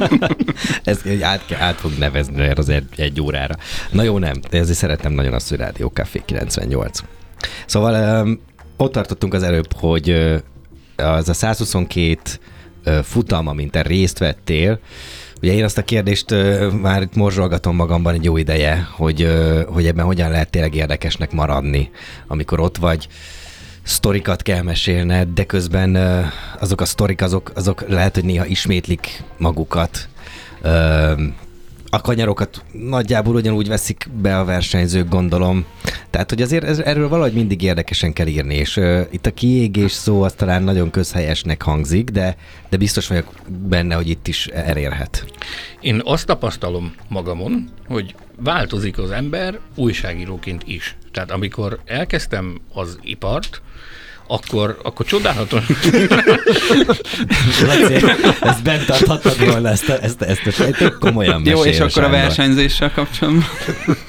[0.83, 3.55] ez át, át fog nevezni az egy, egy órára.
[3.91, 6.99] Na jó, nem, de ezért szeretem nagyon azt, hogy Rádió Café 98.
[7.65, 8.27] Szóval
[8.77, 10.09] ott tartottunk az előbb, hogy
[10.95, 12.19] az a 122
[12.85, 14.79] uh, futam, amint te részt vettél,
[15.41, 16.35] Ugye én azt a kérdést
[16.81, 19.27] már itt morzsolgatom magamban egy jó ideje, hogy,
[19.67, 21.91] hogy ebben hogyan lehet tényleg érdekesnek maradni,
[22.27, 23.07] amikor ott vagy,
[23.83, 25.97] sztorikat kell mesélned, de közben
[26.59, 30.09] azok a sztorik, azok, azok lehet, hogy néha ismétlik magukat.
[31.93, 35.65] A kanyarokat nagyjából ugyanúgy veszik be a versenyzők, gondolom.
[36.09, 39.91] Tehát, hogy azért ez, erről valahogy mindig érdekesen kell írni, és uh, itt a kiégés
[39.91, 42.35] szó az talán nagyon közhelyesnek hangzik, de,
[42.69, 45.25] de biztos vagyok benne, hogy itt is elérhet.
[45.79, 50.97] Én azt tapasztalom magamon, hogy változik az ember újságíróként is.
[51.11, 53.61] Tehát amikor elkezdtem az ipart,
[54.31, 55.65] akkor, akkor csodálatos.
[57.65, 58.05] Laci,
[58.41, 62.03] ezt bent tarthatod volna, ezt, a, ezt, ezt, ezt, ezt tök komolyan Jó, és akkor
[62.03, 63.45] a versenyzéssel kapcsolatban?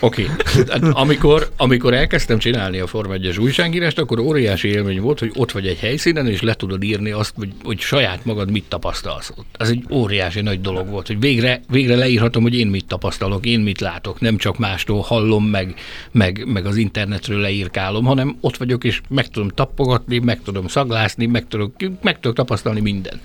[0.00, 0.28] Oké.
[0.54, 0.90] Okay.
[0.90, 5.66] Amikor, amikor elkezdtem csinálni a Forma 1 újságírást, akkor óriási élmény volt, hogy ott vagy
[5.66, 9.32] egy helyszínen, és le tudod írni azt, hogy, hogy saját magad mit tapasztalsz.
[9.58, 13.61] Ez egy óriási nagy dolog volt, hogy végre, végre leírhatom, hogy én mit tapasztalok, én
[13.61, 15.74] mit látok, nem csak mástól hallom, meg,
[16.11, 20.68] meg, meg az internetről leírkálom, hanem ott vagyok, és meg tudom tapogatni, látni, meg tudom
[20.68, 21.72] szaglászni, meg tudok,
[22.03, 23.20] meg tudok tapasztalni mindent.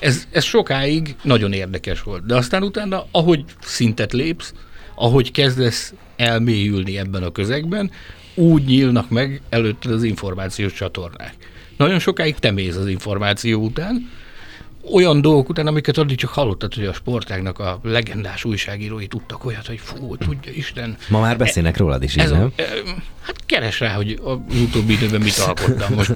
[0.00, 2.26] Ez, ez sokáig nagyon érdekes volt.
[2.26, 4.54] De aztán utána, ahogy szintet lépsz,
[4.94, 7.90] ahogy kezdesz elmélyülni ebben a közegben,
[8.34, 11.34] úgy nyílnak meg előtted az információs csatornák.
[11.76, 14.10] Nagyon sokáig te mész az információ után,
[14.92, 19.66] olyan dolgok után, amiket addig csak hallottad, hogy a sportágnak a legendás újságírói tudtak olyat,
[19.66, 20.96] hogy fú, tudja Isten.
[21.08, 22.64] Ma már beszélnek rólad is, ez a, e,
[23.20, 25.94] Hát keres rá, hogy az utóbbi időben mit alkottam.
[25.94, 26.14] Most,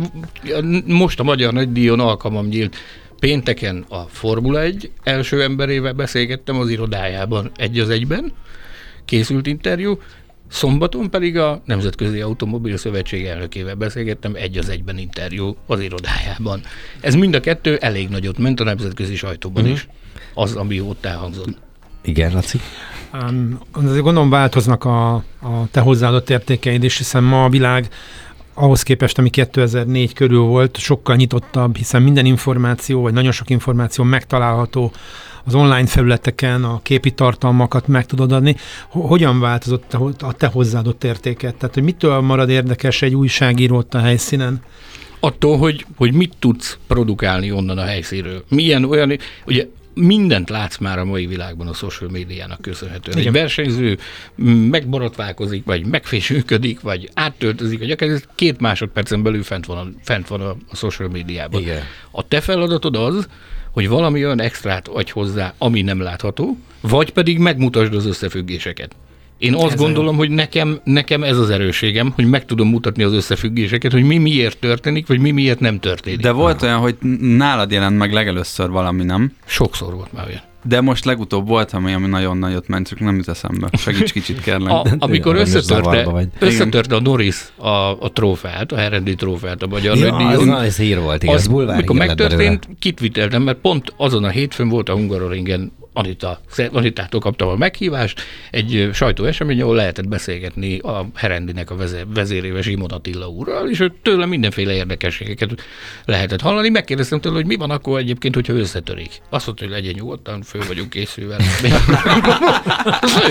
[0.86, 2.76] most a Magyar Nagydíjon alkalmam nyílt
[3.18, 8.32] Pénteken a Formula 1 első emberével beszélgettem az irodájában egy az egyben,
[9.04, 9.98] készült interjú,
[10.48, 16.60] Szombaton pedig a Nemzetközi Automobil Szövetség elnökével beszélgettem egy az egyben interjú az irodájában.
[17.00, 19.76] Ez mind a kettő elég nagyot ment a nemzetközi sajtóban uh-huh.
[19.76, 19.88] is,
[20.34, 21.58] az, ami ott elhangzott.
[22.02, 22.60] Igen, Laci?
[23.12, 25.22] Um, azért gondolom változnak a, a
[25.70, 27.88] te hozzáadott értékeid is, hiszen ma a világ
[28.54, 34.04] ahhoz képest, ami 2004 körül volt, sokkal nyitottabb, hiszen minden információ, vagy nagyon sok információ
[34.04, 34.92] megtalálható
[35.46, 38.56] az online felületeken a képi tartalmakat meg tudod adni.
[38.88, 41.54] Hogyan változott a te hozzáadott értéket?
[41.54, 44.62] Tehát, hogy mitől marad érdekes egy újságíró ott a helyszínen?
[45.20, 48.44] Attól, hogy, hogy mit tudsz produkálni onnan a helyszínről.
[48.48, 53.18] Milyen olyan, ugye mindent látsz már a mai világban a social médiának köszönhetően.
[53.18, 53.34] Igen.
[53.34, 53.98] Egy versenyző
[54.70, 60.40] megborotválkozik, vagy megfésülködik, vagy áttöltözik, vagy akár két másodpercen belül fent van a, fent van
[60.40, 61.60] a, a social médiában.
[61.60, 61.82] Igen.
[62.10, 63.28] A te feladatod az,
[63.76, 68.96] hogy valami olyan extrát adj hozzá, ami nem látható, vagy pedig megmutasd az összefüggéseket.
[69.38, 70.18] Én azt ez gondolom, olyan.
[70.18, 74.58] hogy nekem, nekem ez az erőségem, hogy meg tudom mutatni az összefüggéseket, hogy mi miért
[74.58, 76.20] történik, vagy mi miért nem történik.
[76.20, 79.32] De volt olyan, hogy nálad jelent meg legelőször valami, nem?
[79.44, 80.42] Sokszor volt már olyan.
[80.68, 83.68] De most legutóbb volt, ami, ami nagyon nagyot ment, csak nem jut eszembe.
[83.72, 84.72] Segíts kicsit, kérlek.
[84.72, 87.68] A, amikor összetörte, összetörte a Norris a,
[88.00, 91.34] a trófeát, a Herendi trófeát a magyar Ja, nagydíjon, az, na, ez hír volt, igaz,
[91.34, 95.72] az, bulvár mikor hír lett megtörtént, kitviteltem, mert pont azon a hétfőn volt a Hungaroringen
[95.96, 96.40] Anita,
[96.72, 102.90] Anitától kaptam a meghívást, egy sajtóesemény, ahol lehetett beszélgetni a Herendinek a vezé- vezérével Simon
[102.90, 105.50] Attila úrral, és tőle mindenféle érdekességeket
[106.04, 106.68] lehetett hallani.
[106.68, 109.20] Megkérdeztem tőle, hogy mi van akkor egyébként, hogyha összetörik.
[109.30, 111.36] Azt mondta, hogy legyen nyugodtan, föl vagyunk készülve.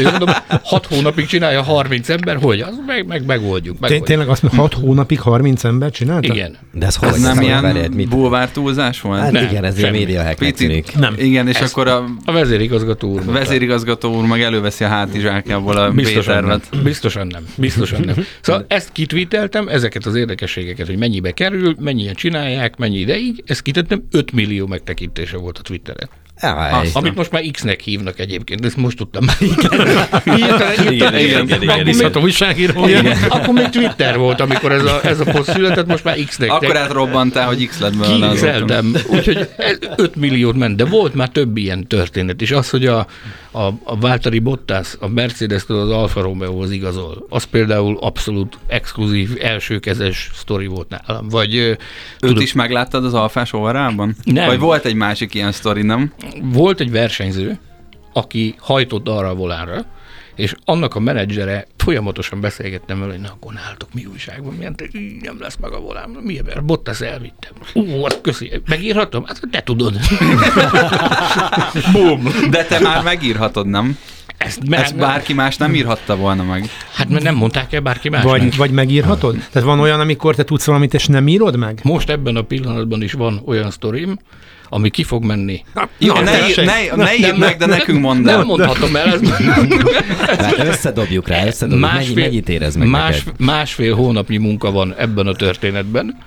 [0.04, 0.30] Mondom,
[0.63, 2.62] hat hónapig csinálja 30 ember, hogy?
[2.62, 3.80] Az meg, meg megoldjuk.
[3.80, 4.08] Megoldjuk.
[4.08, 6.34] Tényleg azt mondja, 6 hónapig 30 ember csinálta?
[6.34, 6.58] Igen.
[6.71, 7.10] De ez hogy?
[7.10, 9.19] Ez nem ilyen bulvár túlzás volt?
[9.19, 10.95] Hát igen, ez ilyen média Picit.
[10.99, 11.13] Nem.
[11.17, 13.25] Igen, és akkor a A vezérigazgató úr.
[13.25, 16.61] vezérigazgató úr meg előveszi a hátizsákjából a Biztosan nem.
[16.83, 17.47] Biztosan nem.
[17.57, 18.25] Biztosan nem.
[18.41, 24.07] Szóval ezt kitvíteltem, ezeket az érdekességeket, hogy mennyibe kerül, mennyien csinálják, mennyi ideig, ezt kitettem,
[24.11, 26.09] 5 millió megtekintése volt a Twitteren.
[26.41, 29.36] Azt- Amit most már X-nek hívnak egyébként, ezt most tudtam már.
[30.26, 32.88] Igen, igen, igen, újságíró.
[32.88, 33.17] igen.
[33.30, 36.52] Akkor még Twitter volt, amikor ez a, ez a poszt született, most már X-nek.
[36.52, 38.30] Akkor átrobbantál, hogy X lett belőle.
[38.32, 38.95] Kizeltem.
[39.10, 42.52] Úgyhogy ez 5 milliót ment, de volt már több ilyen történet is.
[42.52, 43.08] Az, hogy a,
[43.52, 50.30] a, a Valtteri Bottas a Mercedes-től az Alfa Romeo-hoz igazol, az például abszolút exkluzív, elsőkezes
[50.34, 51.30] sztori volt nálam.
[51.30, 51.78] Vagy Őt
[52.19, 54.15] tudod, is megláttad az alfás óvarában?
[54.24, 54.45] Nem.
[54.45, 56.13] Vagy volt egy másik ilyen sztori, nem?
[56.41, 57.59] Volt egy versenyző,
[58.13, 59.85] aki hajtott arra a volánra,
[60.35, 64.85] és annak a menedzsere folyamatosan beszélgettem vele, hogy na, akkor nálatok mi újságban, milyen te,
[64.93, 67.51] így nem lesz meg a volán, mi ebben, Bottas elvittem.
[67.73, 69.25] Ú, hát köszi, megírhatom?
[69.25, 69.99] Hát te tudod.
[71.93, 72.27] Bum.
[72.49, 73.97] De te már megírhatod, nem?
[74.38, 76.69] Ezt, Ezt bárki más nem írhatta volna meg.
[76.93, 78.31] Hát mert nem mondták el bárki másnak.
[78.31, 79.35] Vagy, vagy megírhatod?
[79.35, 81.79] Tehát van olyan, amikor te tudsz valamit, és nem írod meg?
[81.83, 84.19] Most ebben a pillanatban is van olyan sztorim,
[84.69, 85.63] ami ki fog menni.
[85.97, 88.45] Jó, Na, ne, ír, ne, ne írd meg, de nekünk mondd Nem el.
[88.45, 89.30] mondhatom el, ez
[90.38, 91.91] Hát összedobjuk rá, összedobjuk.
[91.91, 93.39] Mennyi, mennyit érez meg más, neked?
[93.45, 96.17] Másfél hónapnyi munka van ebben a történetben.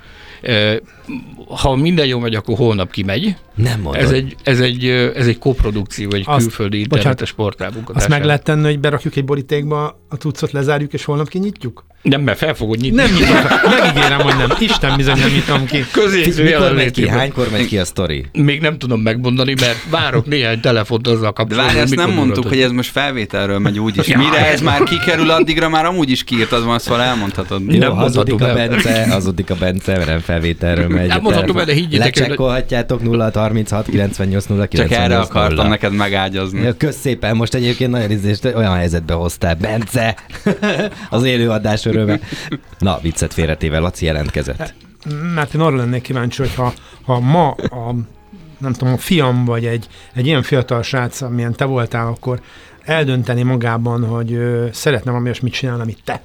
[1.49, 3.37] Ha minden jó megy, akkor holnap kimegy.
[3.55, 4.03] Nem mondod.
[4.03, 8.43] Ez egy, ez egy, ez egy koprodukció, egy Azt- külföldi internetes portál Azt meg lehet
[8.45, 11.87] tenni, hogy berakjuk egy borítékba a cuccot, lezárjuk, és holnap kinyitjuk?
[12.03, 12.97] Nem, mert fel fogod nyitni.
[12.97, 13.37] Nem nyitom.
[13.81, 14.51] Megígérem, hogy nem.
[14.61, 15.85] Isten bizony nem nyitom ki.
[15.93, 17.09] Középző Mikor megy ki?
[17.09, 18.25] Hánykor megy ki a sztori?
[18.33, 21.67] Még nem tudom megmondani, mert várok néhány telefont azzal De kapcsolatban.
[21.67, 24.09] várj, ezt nem mondtuk, hogy ez most felvételről megy úgyis.
[24.09, 24.19] Ja.
[24.19, 27.65] Mire ez már kikerül, addigra már amúgy is kiírtad volna, szóval elmondhatod.
[27.65, 28.55] Nem Jó, hazudik a.
[28.55, 31.09] Bence, hazudik a Bence, mert nem felvételről megy.
[31.09, 36.61] Nem mondhatom el, de higgyétek Lecsekkolhatjátok 0 36 98 0 Csak erre akartam neked megágyazni.
[36.61, 39.55] Ja, kösz szépen, most egyébként nagyon ízést olyan helyzetbe hoztál.
[39.55, 40.17] Bence!
[41.11, 42.19] az élőadás öröme.
[42.79, 44.75] Na, viccet félretéve, Laci jelentkezett.
[45.35, 46.73] Mert én arra lennék kíváncsi, hogy ha,
[47.05, 47.95] ha ma a,
[48.59, 52.41] nem tudom, a fiam vagy egy, egy ilyen fiatal srác, amilyen te voltál, akkor
[52.85, 56.21] eldönteni magában, hogy ö, szeretne valami olyasmit csinálni, amit te.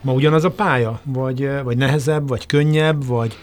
[0.00, 1.00] Ma ugyanaz a pálya?
[1.02, 3.36] Vagy, vagy nehezebb, vagy könnyebb, vagy,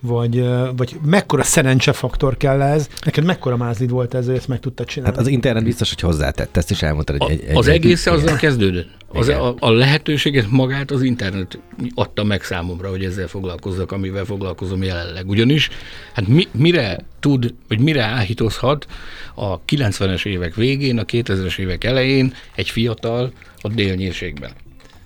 [0.00, 0.44] vagy,
[0.76, 2.88] vagy mekkora szerencsefaktor kell ez?
[3.04, 5.16] Neked mekkora mázlid volt ez, hogy ezt meg tudtad csinálni?
[5.16, 7.22] Hát az internet biztos, hogy hozzátett, ezt is elmondtad.
[7.22, 8.18] Hogy egy, egy, Az egy, egész igen.
[8.18, 8.88] azzal kezdődött.
[9.12, 11.58] Az, a, a lehetőséget magát az internet
[11.94, 15.28] adta meg számomra, hogy ezzel foglalkozzak, amivel foglalkozom jelenleg.
[15.28, 15.68] Ugyanis,
[16.12, 18.86] hát mi, mire tud, vagy mire áhítozhat
[19.34, 24.50] a 90-es évek végén, a 2000-es évek elején egy fiatal a délnyírségben.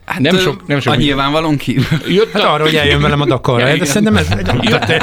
[0.04, 1.14] Hát nem sok- nem sok A minden.
[1.14, 1.84] nyilvánvalóan kívül.
[2.08, 3.86] Jött Hát a, arra, hogy eljön velem a Dakarra, Ja, de igen.
[3.86, 5.02] szerintem ez egy jött,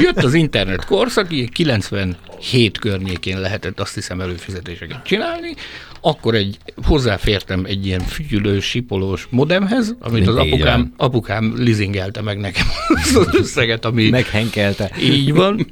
[0.00, 5.54] jött az internet korszak, így 97 környékén lehetett azt hiszem előfizetéseket csinálni,
[6.00, 12.66] akkor egy, hozzáfértem egy ilyen fütyülős, sipolós modemhez, amit az apukám, apukám leasingelte meg nekem
[12.94, 14.90] azt az összeget, ami Meghenkelte.
[15.02, 15.66] így van.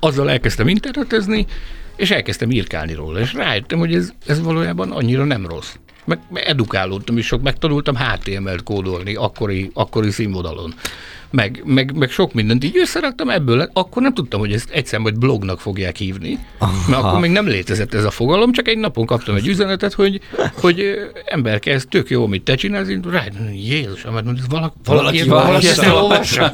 [0.00, 1.46] Azzal elkezdtem internetezni,
[1.96, 5.74] és elkezdtem írkálni róla, és rájöttem, hogy ez, ez valójában annyira nem rossz.
[6.08, 10.74] Meg, edukálódtam is sok, megtanultam HTML-t kódolni akkori, akkori színvonalon.
[11.30, 15.18] Meg, meg, meg sok mindent így összeraktam ebből, akkor nem tudtam, hogy ezt egyszer majd
[15.18, 16.38] blognak fogják hívni,
[16.88, 20.20] mert akkor még nem létezett ez a fogalom, csak egy napon kaptam egy üzenetet, hogy,
[20.60, 20.94] hogy
[21.24, 25.28] emberke, ez tök jó, amit te csinálsz, én rá, Jézusom, hát ez valaki, valaki, Valaki
[25.28, 26.50] valaki ezt olvassa.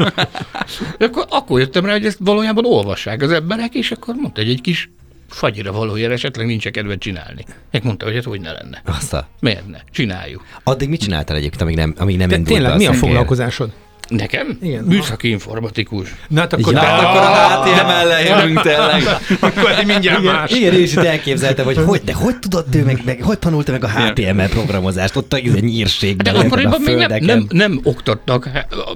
[0.99, 4.61] akkor, akkor jöttem rá, hogy ezt valójában olvassák az emberek, és akkor mondta, hogy egy
[4.61, 4.90] kis
[5.29, 7.45] fagyira valójában esetleg nincs kedved csinálni.
[7.71, 8.83] Én mondta, hogy hát hogy ne lenne.
[8.85, 9.29] Azt a...
[9.41, 9.79] Miért ne?
[9.91, 10.45] Csináljuk.
[10.63, 13.09] Addig mit csináltál egyébként, amíg nem, amíg nem Te, indult tényleg, be mi a szekér?
[13.09, 13.73] foglalkozásod?
[14.09, 14.59] Nekem?
[14.62, 14.85] Igen.
[14.85, 16.14] Műszaki informatikus.
[16.29, 16.79] Na hát akkor, Ja.
[16.79, 19.03] Hát akkor a HTML-le jövünk tényleg.
[19.40, 20.51] akkor egy mindjárt Igen, más.
[20.51, 23.73] igen, én is itt elképzeltem, hogy hogy, de hogy tudott ő meg, meg hogy tanulta
[23.73, 27.81] meg a HTML programozást ott a izé nyírségben, De akkoriban a még nem, nem, nem
[27.83, 28.49] oktattak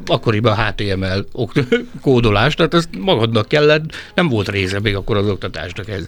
[0.06, 1.66] akkoriban HTML ok-
[2.02, 6.04] kódolást, tehát ezt magadnak kellett, nem volt része még akkor az oktatásnak ez.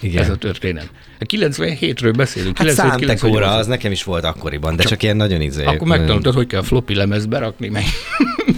[0.00, 0.22] Igen.
[0.22, 0.90] Ez a történet.
[1.20, 2.58] 97-ről beszélünk.
[2.58, 3.58] Hát 97, számtekóra 98.
[3.58, 5.64] az nekem is volt akkoriban, de csak, csak ilyen nagyon izé.
[5.64, 7.84] Akkor megtanultad, hogy kell floppy lemez berakni, meg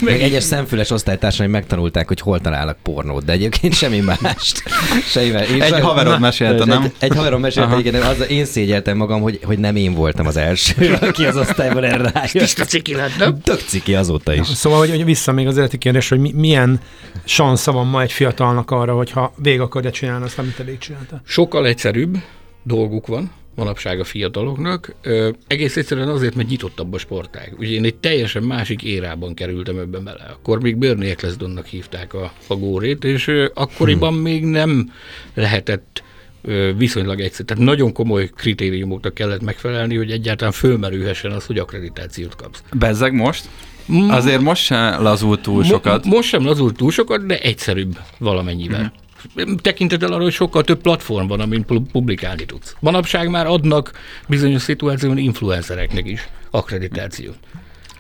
[0.05, 4.63] Meg egyes szemfüles osztálytársaim megtanulták, hogy hol találnak pornót, de egyébként semmi mást.
[5.07, 5.49] Semmi más.
[5.49, 6.83] Én Egy sajnos- haverod mesélte, egy, nem?
[6.83, 10.37] Egy, egy haverom mesélte, igen, az, én szégyeltem magam, hogy, hogy nem én voltam az
[10.37, 12.31] első, aki az osztályban erre rájött.
[12.31, 13.41] tiszta ciki lett, nem?
[13.41, 14.47] Tök ciki azóta is.
[14.47, 16.81] Szóval, hogy, hogy vissza még az eredeti kérdés, hogy mi, milyen
[17.25, 21.21] sansza van ma egy fiatalnak arra, hogyha végig akarja csinálni azt, amit eddig csinálta.
[21.27, 22.17] Sokkal egyszerűbb
[22.63, 24.95] dolguk van manapság a fiataloknak.
[25.03, 27.55] Ö, egész egyszerűen azért, mert nyitottabb a sportág.
[27.59, 30.31] Ugye én egy teljesen másik érában kerültem ebben bele.
[30.33, 34.23] Akkor még Bernie Ecclestonnak hívták a, a górét, és ö, akkoriban hmm.
[34.23, 34.93] még nem
[35.35, 36.03] lehetett
[36.43, 37.45] ö, viszonylag egyszerű.
[37.45, 42.63] Tehát nagyon komoly kritériumoknak kellett megfelelni, hogy egyáltalán fölmerülhessen az, hogy akkreditációt kapsz.
[42.73, 43.49] Bezzeg most?
[44.09, 46.05] Azért most se lazult túl sokat.
[46.05, 48.93] Mo- most sem lazult túl sokat, de egyszerűbb valamennyivel.
[49.63, 52.75] Tekintettel arra, hogy sokkal több platform van, amin pu- publikálni tudsz.
[52.81, 53.93] Manapság már adnak
[54.29, 57.37] bizonyos szituációban influencereknek is akkreditációt.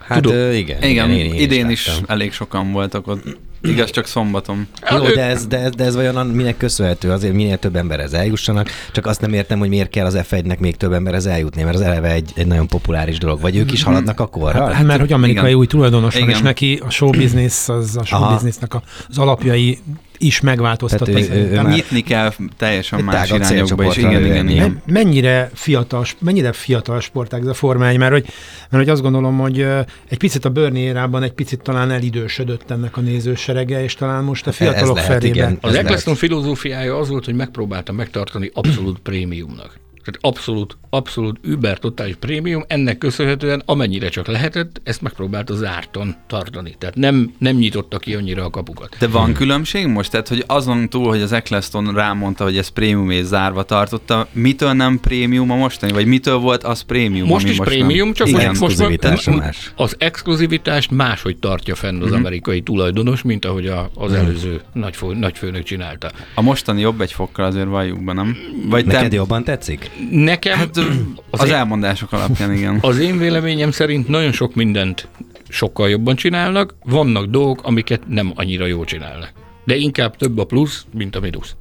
[0.09, 0.37] Hát Tudom.
[0.39, 2.05] ö, igen, Igen, én, én idén is láttam.
[2.09, 3.23] elég sokan voltak ott.
[3.63, 4.67] Igaz, csak szombaton.
[4.91, 7.11] Jó, de ez, de, ez, de ez vajon minek köszönhető?
[7.11, 10.77] Azért minél több emberhez eljussanak, csak azt nem értem, hogy miért kell az F1-nek még
[10.77, 13.41] több emberhez eljutni, mert az eleve egy, egy nagyon populáris dolog.
[13.41, 14.71] Vagy ők is haladnak a korral?
[14.73, 15.59] Hát, mert hogy amerikai igen.
[15.59, 16.35] új tulajdonos van, Igen.
[16.35, 18.33] és neki a show business, az a show Aha.
[18.33, 19.79] businessnek a- az alapjai
[20.23, 21.15] is megváltoztattak.
[21.15, 23.49] Tehát ő- ő- Nyitni kell teljesen más irányokba is.
[23.49, 24.83] célcsoportra Igen, igen, igen.
[24.87, 28.25] Men- Mennyire fiatal, mennyire fiatal sportág ez a Forma 1, mert hogy,
[28.71, 29.61] mert hogy azt gondolom, hogy
[30.09, 34.47] egy picit a Bernie érában egy picit talán elidősödött ennek a nézőserege, és talán most
[34.47, 35.59] a fiatalok felében.
[35.61, 39.81] Az Eccleston filozófiája az volt, hogy megpróbálta megtartani abszolút prémiumnak.
[40.05, 46.75] Tehát abszolút, abszolút über totális prémium, ennek köszönhetően amennyire csak lehetett, ezt megpróbálta zártan tartani.
[46.79, 48.97] Tehát nem, nem nyitotta ki annyira a kapukat.
[48.99, 50.11] De van különbség most?
[50.11, 54.73] Tehát, hogy azon túl, hogy az Eccleston rámondta, hogy ez prémium és zárva tartotta, mitől
[54.73, 55.93] nem prémium a mostani?
[55.93, 57.29] Vagy mitől volt az prémium?
[57.29, 58.15] Most ami is most prémium, nem?
[58.15, 59.73] csak Igen, most, ma- más.
[59.77, 62.19] az exkluzivitást máshogy tartja fenn az Mhm.
[62.19, 66.11] amerikai tulajdonos, mint ahogy a, az előző nagyfő, nagyfőnök csinálta.
[66.35, 68.37] A mostani jobb egy fokkal azért valljuk be, nem?
[68.69, 69.17] Vagy Neked te...
[69.17, 69.91] jobban tetszik?
[70.11, 70.87] Nekem Hát az,
[71.31, 72.79] az én- elmondások alapján, igen.
[72.81, 75.09] Az én véleményem szerint nagyon sok mindent
[75.49, 79.33] sokkal jobban csinálnak, vannak dolgok, amiket nem annyira jól csinálnak.
[79.65, 81.55] De inkább több a plusz, mint a mínusz.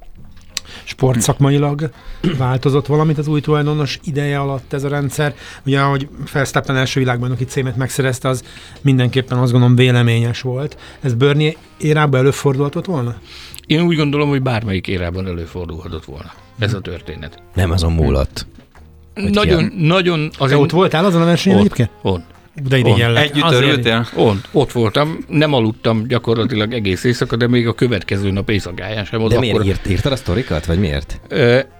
[0.84, 1.90] sportszakmailag
[2.38, 5.34] változott valamit az új tulajdonos ideje alatt ez a rendszer.
[5.66, 8.44] Ugye, ahogy Verstappen első világbajnoki címet megszerezte, az
[8.80, 10.76] mindenképpen azt gondolom véleményes volt.
[11.00, 13.16] Ez Bernie érában előfordulhatott volna?
[13.66, 17.42] Én úgy gondolom, hogy bármelyik érában előfordulhatott volna ez a történet.
[17.54, 18.46] Nem azon múlott.
[19.14, 20.30] Nagyon, nagyon...
[20.30, 21.90] Te Azért ott voltál azon a versenyen ott, egyébként?
[22.02, 22.24] ott.
[22.54, 23.24] De irigyellek.
[23.24, 24.08] Együtt Azért- örültél?
[24.14, 29.28] Ott, ott voltam, nem aludtam gyakorlatilag egész éjszaka, de még a következő nap éjszakáján sem.
[29.28, 31.20] De miért akkor, írt, írtad a sztorikat, vagy miért?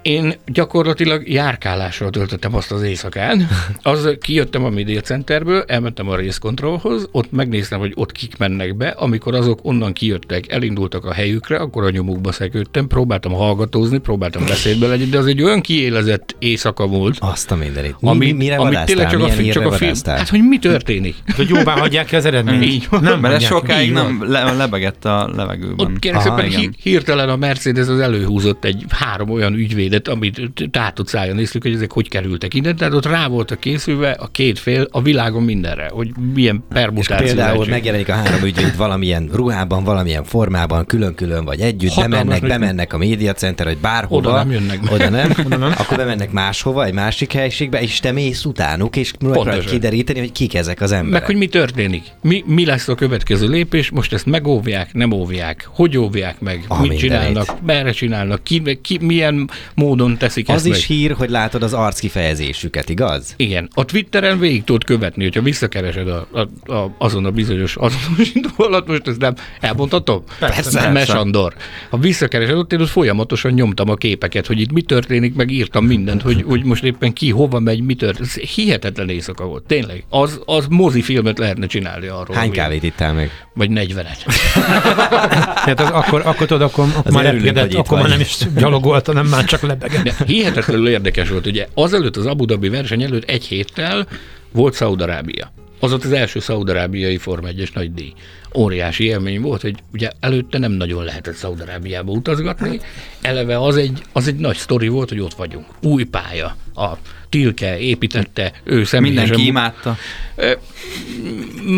[0.03, 3.49] Én gyakorlatilag járkálással töltöttem azt az éjszakán.
[3.83, 8.89] Az kijöttem a Media Centerből, elmentem a részkontrollhoz, ott megnéztem, hogy ott kik mennek be.
[8.89, 14.87] Amikor azok onnan kijöttek, elindultak a helyükre, akkor a nyomukba szekődtem, próbáltam hallgatózni, próbáltam beszédbe
[14.87, 17.97] legyen, de az egy olyan kiélezett éjszaka volt, Azt a mindenit.
[18.01, 18.87] Mi, ami, mi, mire ami vadásztál?
[18.87, 19.95] tényleg csak a, csak a film.
[20.05, 21.14] Hát, hogy mi történik?
[21.37, 22.64] Hogy jóvá hagyják ki az eredményt.
[22.64, 23.03] Így van.
[23.03, 25.87] Nem Mert ez sokáig nem le, lebegett a levegőben.
[25.87, 31.09] Ott kérlek szépen hi- hirtelen a Mercedes az előhúzott egy három olyan ügyvédet, amit tátott
[31.09, 32.77] szájon néztük, hogy ezek hogy kerültek innen.
[32.77, 37.16] Tehát ott rá voltak készülve a két fél a világon mindenre, hogy milyen És permutáció.
[37.27, 37.68] például lehetséges.
[37.75, 42.98] megjelenik a három ügyvéd valamilyen ruhában, valamilyen formában, külön-külön vagy együtt, Hatalmas bemennek, bemennek a
[42.98, 44.29] média center, vagy bárhova.
[44.29, 44.81] Oda nem jönnek.
[44.92, 45.72] Oda nem, oda nem.
[45.79, 49.61] Akkor bemennek máshova, egy másik helységbe, és te mész utánuk, és Pontosan.
[49.64, 51.12] kideríteni, hogy kik ezek az emberek.
[51.12, 52.03] Meg hogy mi történik?
[52.23, 53.91] Mi, mi lesz a következő lépés?
[53.91, 55.69] Most ezt megóvják, nem óvják?
[55.73, 56.65] Hogy óvják meg?
[56.69, 57.01] A mit mindenit.
[57.01, 57.62] csinálnak?
[57.67, 58.45] Merre csinálnak?
[58.45, 60.99] Ki, ki, milyen módon teszik az ezt is meg?
[60.99, 63.35] hír, hogy látod az arckifejezésüket, igaz?
[63.37, 68.49] Igen, a Twitteren végig tudod követni, hogyha visszakeresed a, a, a, azon a bizonyos azonosító
[68.57, 70.23] alatt, most ezt nem elmondhatom?
[70.38, 70.91] Persze.
[70.91, 71.55] Mesandor.
[71.91, 75.85] Ha visszakeresed, ott én ott folyamatosan nyomtam a képeket, hogy itt mi történik, meg írtam
[75.85, 78.31] mindent, hogy, hogy most éppen ki, hova megy, mi történik.
[78.33, 80.05] Hihetetlen éjszaka volt, tényleg.
[80.09, 82.37] Az, az mozifilmet lehetne csinálni arról.
[82.37, 83.31] Hány kávét ittál meg?
[83.55, 84.24] Vagy 40-et.
[85.64, 89.26] Tehát az, akkor, akkor tudod, akkor, akkor már repkedett, akkor már nem is gyalogolt, hanem
[89.26, 90.02] már csak lebegett.
[90.02, 94.07] De hihetetlenül érdekes volt, ugye azelőtt az Abu Dhabi verseny előtt egy héttel
[94.52, 95.52] volt Szaudarábia.
[95.81, 98.12] Az volt az első szaudarábiai Forma 1-es nagy díj.
[98.55, 102.81] Óriási élmény volt, hogy ugye előtte nem nagyon lehetett Szaudarábiába utazgatni.
[103.21, 105.67] Eleve az egy, az egy nagy sztori volt, hogy ott vagyunk.
[105.83, 106.57] Új pálya.
[106.75, 106.88] A
[107.29, 109.25] Tilke építette, ő személyesen.
[109.25, 109.97] Mindenki imádta.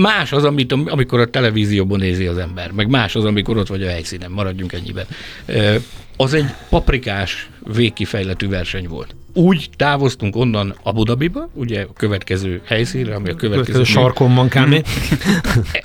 [0.00, 3.82] Más az, amit, amikor a televízióban nézi az ember, meg más az, amikor ott vagy
[3.82, 5.06] a helyszínen, maradjunk ennyiben.
[6.16, 9.14] Az egy paprikás, végkifejletű verseny volt.
[9.36, 13.72] Úgy távoztunk onnan Abu Dhabiba, ugye a következő helyszínre, ami a következő...
[13.72, 14.86] Következő sarkon van kb.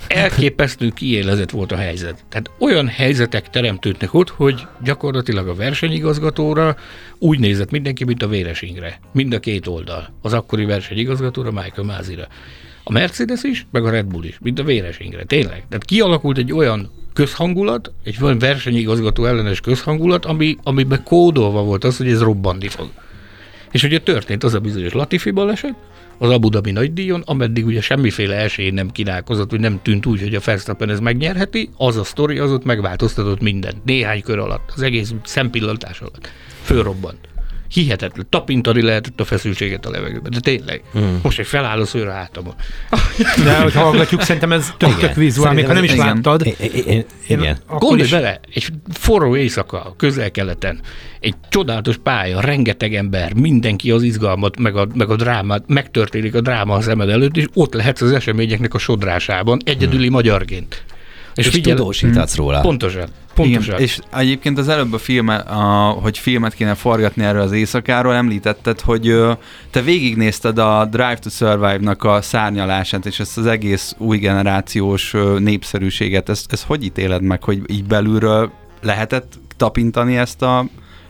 [0.07, 2.25] elképesztő kiélezett volt a helyzet.
[2.29, 6.75] Tehát olyan helyzetek teremtődnek ott, hogy gyakorlatilag a versenyigazgatóra
[7.17, 8.99] úgy nézett mindenki, mint a véresingre.
[9.13, 10.13] Mind a két oldal.
[10.21, 12.27] Az akkori versenyigazgatóra, Michael Mázira.
[12.83, 15.23] A Mercedes is, meg a Red Bull is, mint a véresingre.
[15.23, 15.65] Tényleg.
[15.69, 21.97] Tehát kialakult egy olyan közhangulat, egy olyan versenyigazgató ellenes közhangulat, ami, amiben kódolva volt az,
[21.97, 22.89] hogy ez robbanni fog.
[23.71, 25.75] És ugye történt az a bizonyos Latifi baleset,
[26.17, 30.35] az Abu Dhabi nagydíjon, ameddig ugye semmiféle esély nem kínálkozott, hogy nem tűnt úgy, hogy
[30.35, 33.83] a Verstappen ez megnyerheti, az a sztori az ott megváltoztatott mindent.
[33.83, 36.31] Néhány kör alatt, az egész szempillantás alatt.
[36.61, 37.19] Fölrobbant.
[37.73, 38.27] Hihetetlen.
[38.29, 40.31] Tapintani lehetett a feszültséget a levegőben.
[40.31, 40.81] De tényleg.
[40.91, 41.19] Hmm.
[41.23, 42.53] Most egy feláll a szőr a hátamon.
[43.43, 46.05] De hogy hallgatjuk, szerintem ez tök, tök vizuál, még ha nem is Igen.
[46.05, 46.45] láttad.
[46.45, 47.57] I- I- I- igen.
[47.67, 50.79] Gondolj is bele, egy forró éjszaka, közel-keleten,
[51.19, 56.41] egy csodálatos pálya, rengeteg ember, mindenki az izgalmat, meg a, meg a drámát, megtörténik a
[56.41, 60.13] dráma a szemed előtt, és ott lehetsz az eseményeknek a sodrásában, egyedüli hmm.
[60.13, 60.83] magyarként.
[61.39, 62.59] És, és tudósítatsz róla.
[62.59, 63.07] Pontosan.
[63.33, 63.73] Pontosan.
[63.73, 68.13] Igen, és egyébként az előbb a filme, a, hogy filmet kéne forgatni erről az éjszakáról,
[68.13, 69.15] említetted, hogy
[69.71, 76.29] te végignézted a Drive to Survive-nak a szárnyalását, és ezt az egész új generációs népszerűséget,
[76.29, 80.65] ezt, ezt hogy ítéled meg, hogy így belülről lehetett tapintani ezt a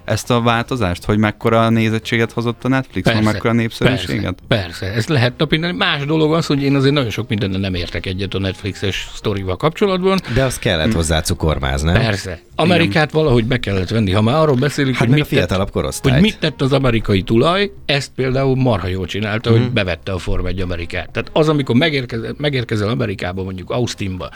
[0.10, 4.38] ezt a változást, hogy mekkora nézettséget hozott a Netflix, vagy mekkora népszerűséget?
[4.48, 5.74] Persze, persze, ezt lehet tapintani.
[5.78, 9.56] Más dolog az, hogy én azért nagyon sok mindennel nem értek egyet a Netflixes sztorival
[9.56, 10.20] kapcsolatban.
[10.34, 11.94] De az kellett hozzá cukormáz, nem?
[11.94, 12.40] Persze.
[12.56, 13.24] Amerikát Igen.
[13.24, 14.12] valahogy be kellett venni.
[14.12, 16.14] Ha már arról beszélünk, Hát hogy, meg a mit fiatalabb korosztályt.
[16.14, 20.46] hogy mit tett az amerikai tulaj, ezt például marha jól csinálta, hogy bevette a Form
[20.46, 21.10] 1 Amerikát.
[21.12, 24.30] Tehát az, amikor megérkezel, megérkezel Amerikába, mondjuk Austinba,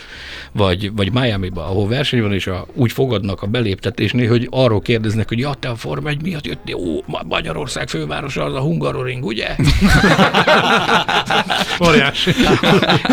[0.51, 5.27] vagy, vagy Miami-ba, ahol verseny van, és a, úgy fogadnak a beléptetésnél, hogy arról kérdeznek,
[5.27, 9.25] hogy ja, te a Form 1 miatt jöttél, ó, Ma- Magyarország fővárosa az a Hungaroring,
[9.25, 9.47] ugye?
[11.87, 12.31] óriási.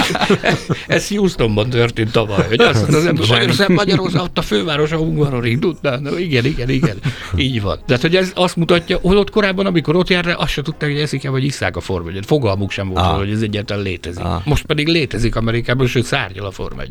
[0.86, 5.58] Ez Houstonban történt tavaly, hogy azt az ember Magyarország, Magyarország, ott a főváros a Hungaroring,
[5.58, 5.96] tudná?
[5.98, 6.96] Na, igen, igen, igen,
[7.36, 7.78] így van.
[7.86, 11.00] Tehát, hogy ez azt mutatja, hogy ott korábban, amikor ott jár, azt se tudták, hogy
[11.00, 13.16] eszik-e, vagy isszák a Form 1 Fogalmuk sem volt, Ah.
[13.16, 14.24] hogy ez egyáltalán létezik.
[14.24, 14.40] Ah.
[14.44, 16.88] Most pedig létezik Amerikában, sőt szárnyal a Form 1.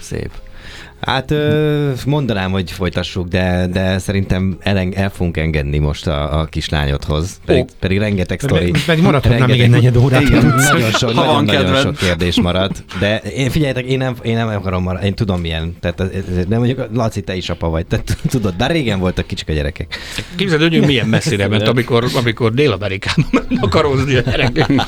[0.00, 0.30] Szép.
[1.00, 1.34] Hát
[2.06, 7.40] mondanám, hogy folytassuk, de, de szerintem el, el fogunk engedni most a, a kislányodhoz.
[7.46, 7.66] Pedig, Ó.
[7.78, 8.70] pedig rengeteg sztori.
[8.70, 10.22] Meg, meg maradhatnám még egy negyed órát.
[10.22, 12.84] Igen, nagyon sok, Ha van nagyon, nagyon sok kérdés maradt.
[12.98, 15.76] De én figyeljetek, én nem, én nem akarom maradni, én tudom milyen.
[15.80, 16.02] Tehát,
[16.48, 19.98] de mondjuk Laci, te is apa vagy, te tudod, de régen voltak kicsik a gyerekek.
[20.36, 23.26] Képzeld, hogy milyen messzire ment, amikor, amikor Dél-Amerikában
[23.60, 24.82] akarózni a gyerekek.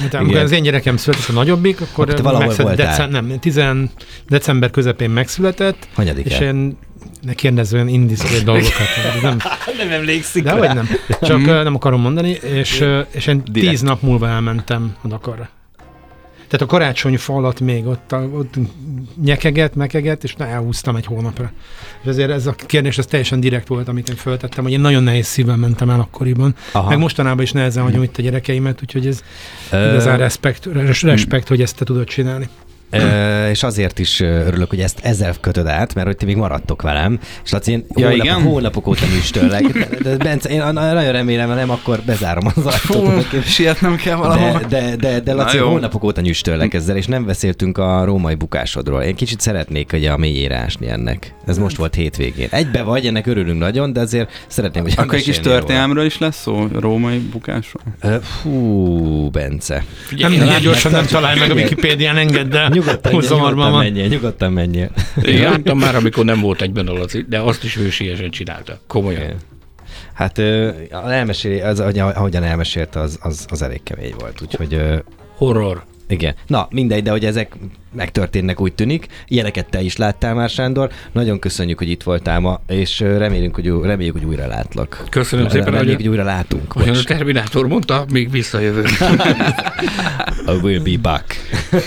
[0.00, 3.08] Hát, amikor az én gyerekem született, a nagyobbik, akkor valahol megszületett voltál.
[3.08, 3.60] decem- nem, 10,
[4.28, 5.56] december közepén megszületett,
[5.94, 6.42] Hanyadik és el?
[6.42, 6.76] én
[7.22, 8.72] ne kérdezz olyan indiszkrét dolgokat.
[9.22, 9.36] Nem,
[9.78, 10.88] Nem emlékszik de vagy nem.
[11.22, 13.70] Csak ö, nem akarom mondani, és, és én Direkt.
[13.70, 15.48] tíz nap múlva elmentem a Dakarra.
[16.48, 18.54] Tehát a karácsony falat még ott, a- ott
[19.24, 21.52] nyekeget, mekeget, és elhúztam egy hónapra.
[22.02, 25.02] És ezért ez a kérdés, ez teljesen direkt volt, amit én föltettem, hogy én nagyon
[25.02, 26.54] nehéz szívvel mentem el akkoriban.
[26.72, 26.88] Aha.
[26.88, 29.20] Meg mostanában is nehezen hagyom itt a gyerekeimet, úgyhogy ez
[29.70, 32.48] Ö, igazán respekt, res- respekt, hogy ezt te tudod csinálni.
[32.90, 36.82] Ö, és azért is örülök, hogy ezt ezzel kötöd át, mert hogy ti még maradtok
[36.82, 38.42] velem, és Laci, én Ja, hónapok, igen?
[38.42, 39.62] hónapok óta műstörlek.
[39.78, 43.22] De, de Bence, én nagyon remélem, ha nem, akkor bezárom az ajtót.
[43.24, 44.60] Fú, sietnem kell valahol.
[44.68, 49.02] De, de, de, de Laci, hónapok óta nyüstörlek ezzel, és nem beszéltünk a római bukásodról.
[49.02, 51.34] Én kicsit szeretnék hogy a mélyére ásni ennek.
[51.46, 52.48] Ez most volt hétvégén.
[52.50, 56.40] Egybe vagy, ennek örülünk nagyon, de azért szeretném, hogy Akkor egy kis történelmről is lesz
[56.40, 57.82] szó, római bukásról.
[58.22, 59.84] Fú, Bence.
[60.16, 62.70] Nem, ilyen lát- gyorsan nem találj meg a Wikipédián, engedd el.
[62.78, 64.90] Nyugodtan, nyugodtan menjél, nyugodtan menjél.
[65.22, 68.80] Én láttam már, amikor nem volt egyben a Laci, de azt is hősiesen csinálta.
[68.86, 69.20] Komolyan.
[69.22, 69.36] Igen.
[70.12, 70.38] Hát
[70.90, 74.80] elmeséli, az, ahogy- ahogyan elmesélte, az, az, az elég kemény volt, úgyhogy
[75.36, 75.82] Horror.
[76.08, 76.34] Igen.
[76.46, 77.52] Na, mindegy, de hogy ezek
[77.94, 79.06] megtörténnek, úgy tűnik.
[79.26, 80.90] Ilyeneket te is láttál már, Sándor.
[81.12, 85.04] Nagyon köszönjük, hogy itt voltál ma, és remélünk, hogy, reméljük, hogy újra látlak.
[85.10, 86.76] Köszönöm szépen, Reméljük, hogy- hogy újra látunk.
[86.76, 87.02] Olyan a.
[87.02, 88.88] Terminátor mondta, még visszajövök.
[90.46, 91.34] I will be back.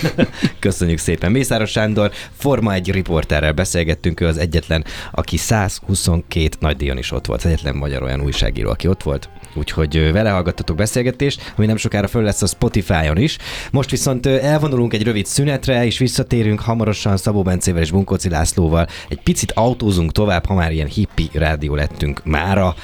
[0.60, 1.32] Köszönjük szépen.
[1.32, 7.26] Mészáros Sándor, Forma egy riporterrel beszélgettünk, ő az egyetlen, aki 122 nagy díjon is ott
[7.26, 9.30] volt, az egyetlen magyar olyan újságíró, aki ott volt.
[9.56, 13.38] Úgyhogy vele hallgattatok beszélgetést, ami nem sokára föl lesz a Spotify-on is.
[13.72, 18.88] Most viszont elvonulunk egy rövid szünetre, és visszatérünk hamarosan Szabó Bencével és Bunkóci Lászlóval.
[19.10, 22.76] Egy picit autózunk tovább, ha már ilyen hippi rádió lettünk mára,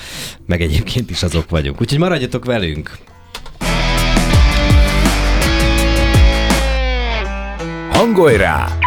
[0.45, 1.81] meg egyébként is azok vagyunk.
[1.81, 2.97] Úgyhogy maradjatok velünk!
[7.91, 8.86] Hangolj rá!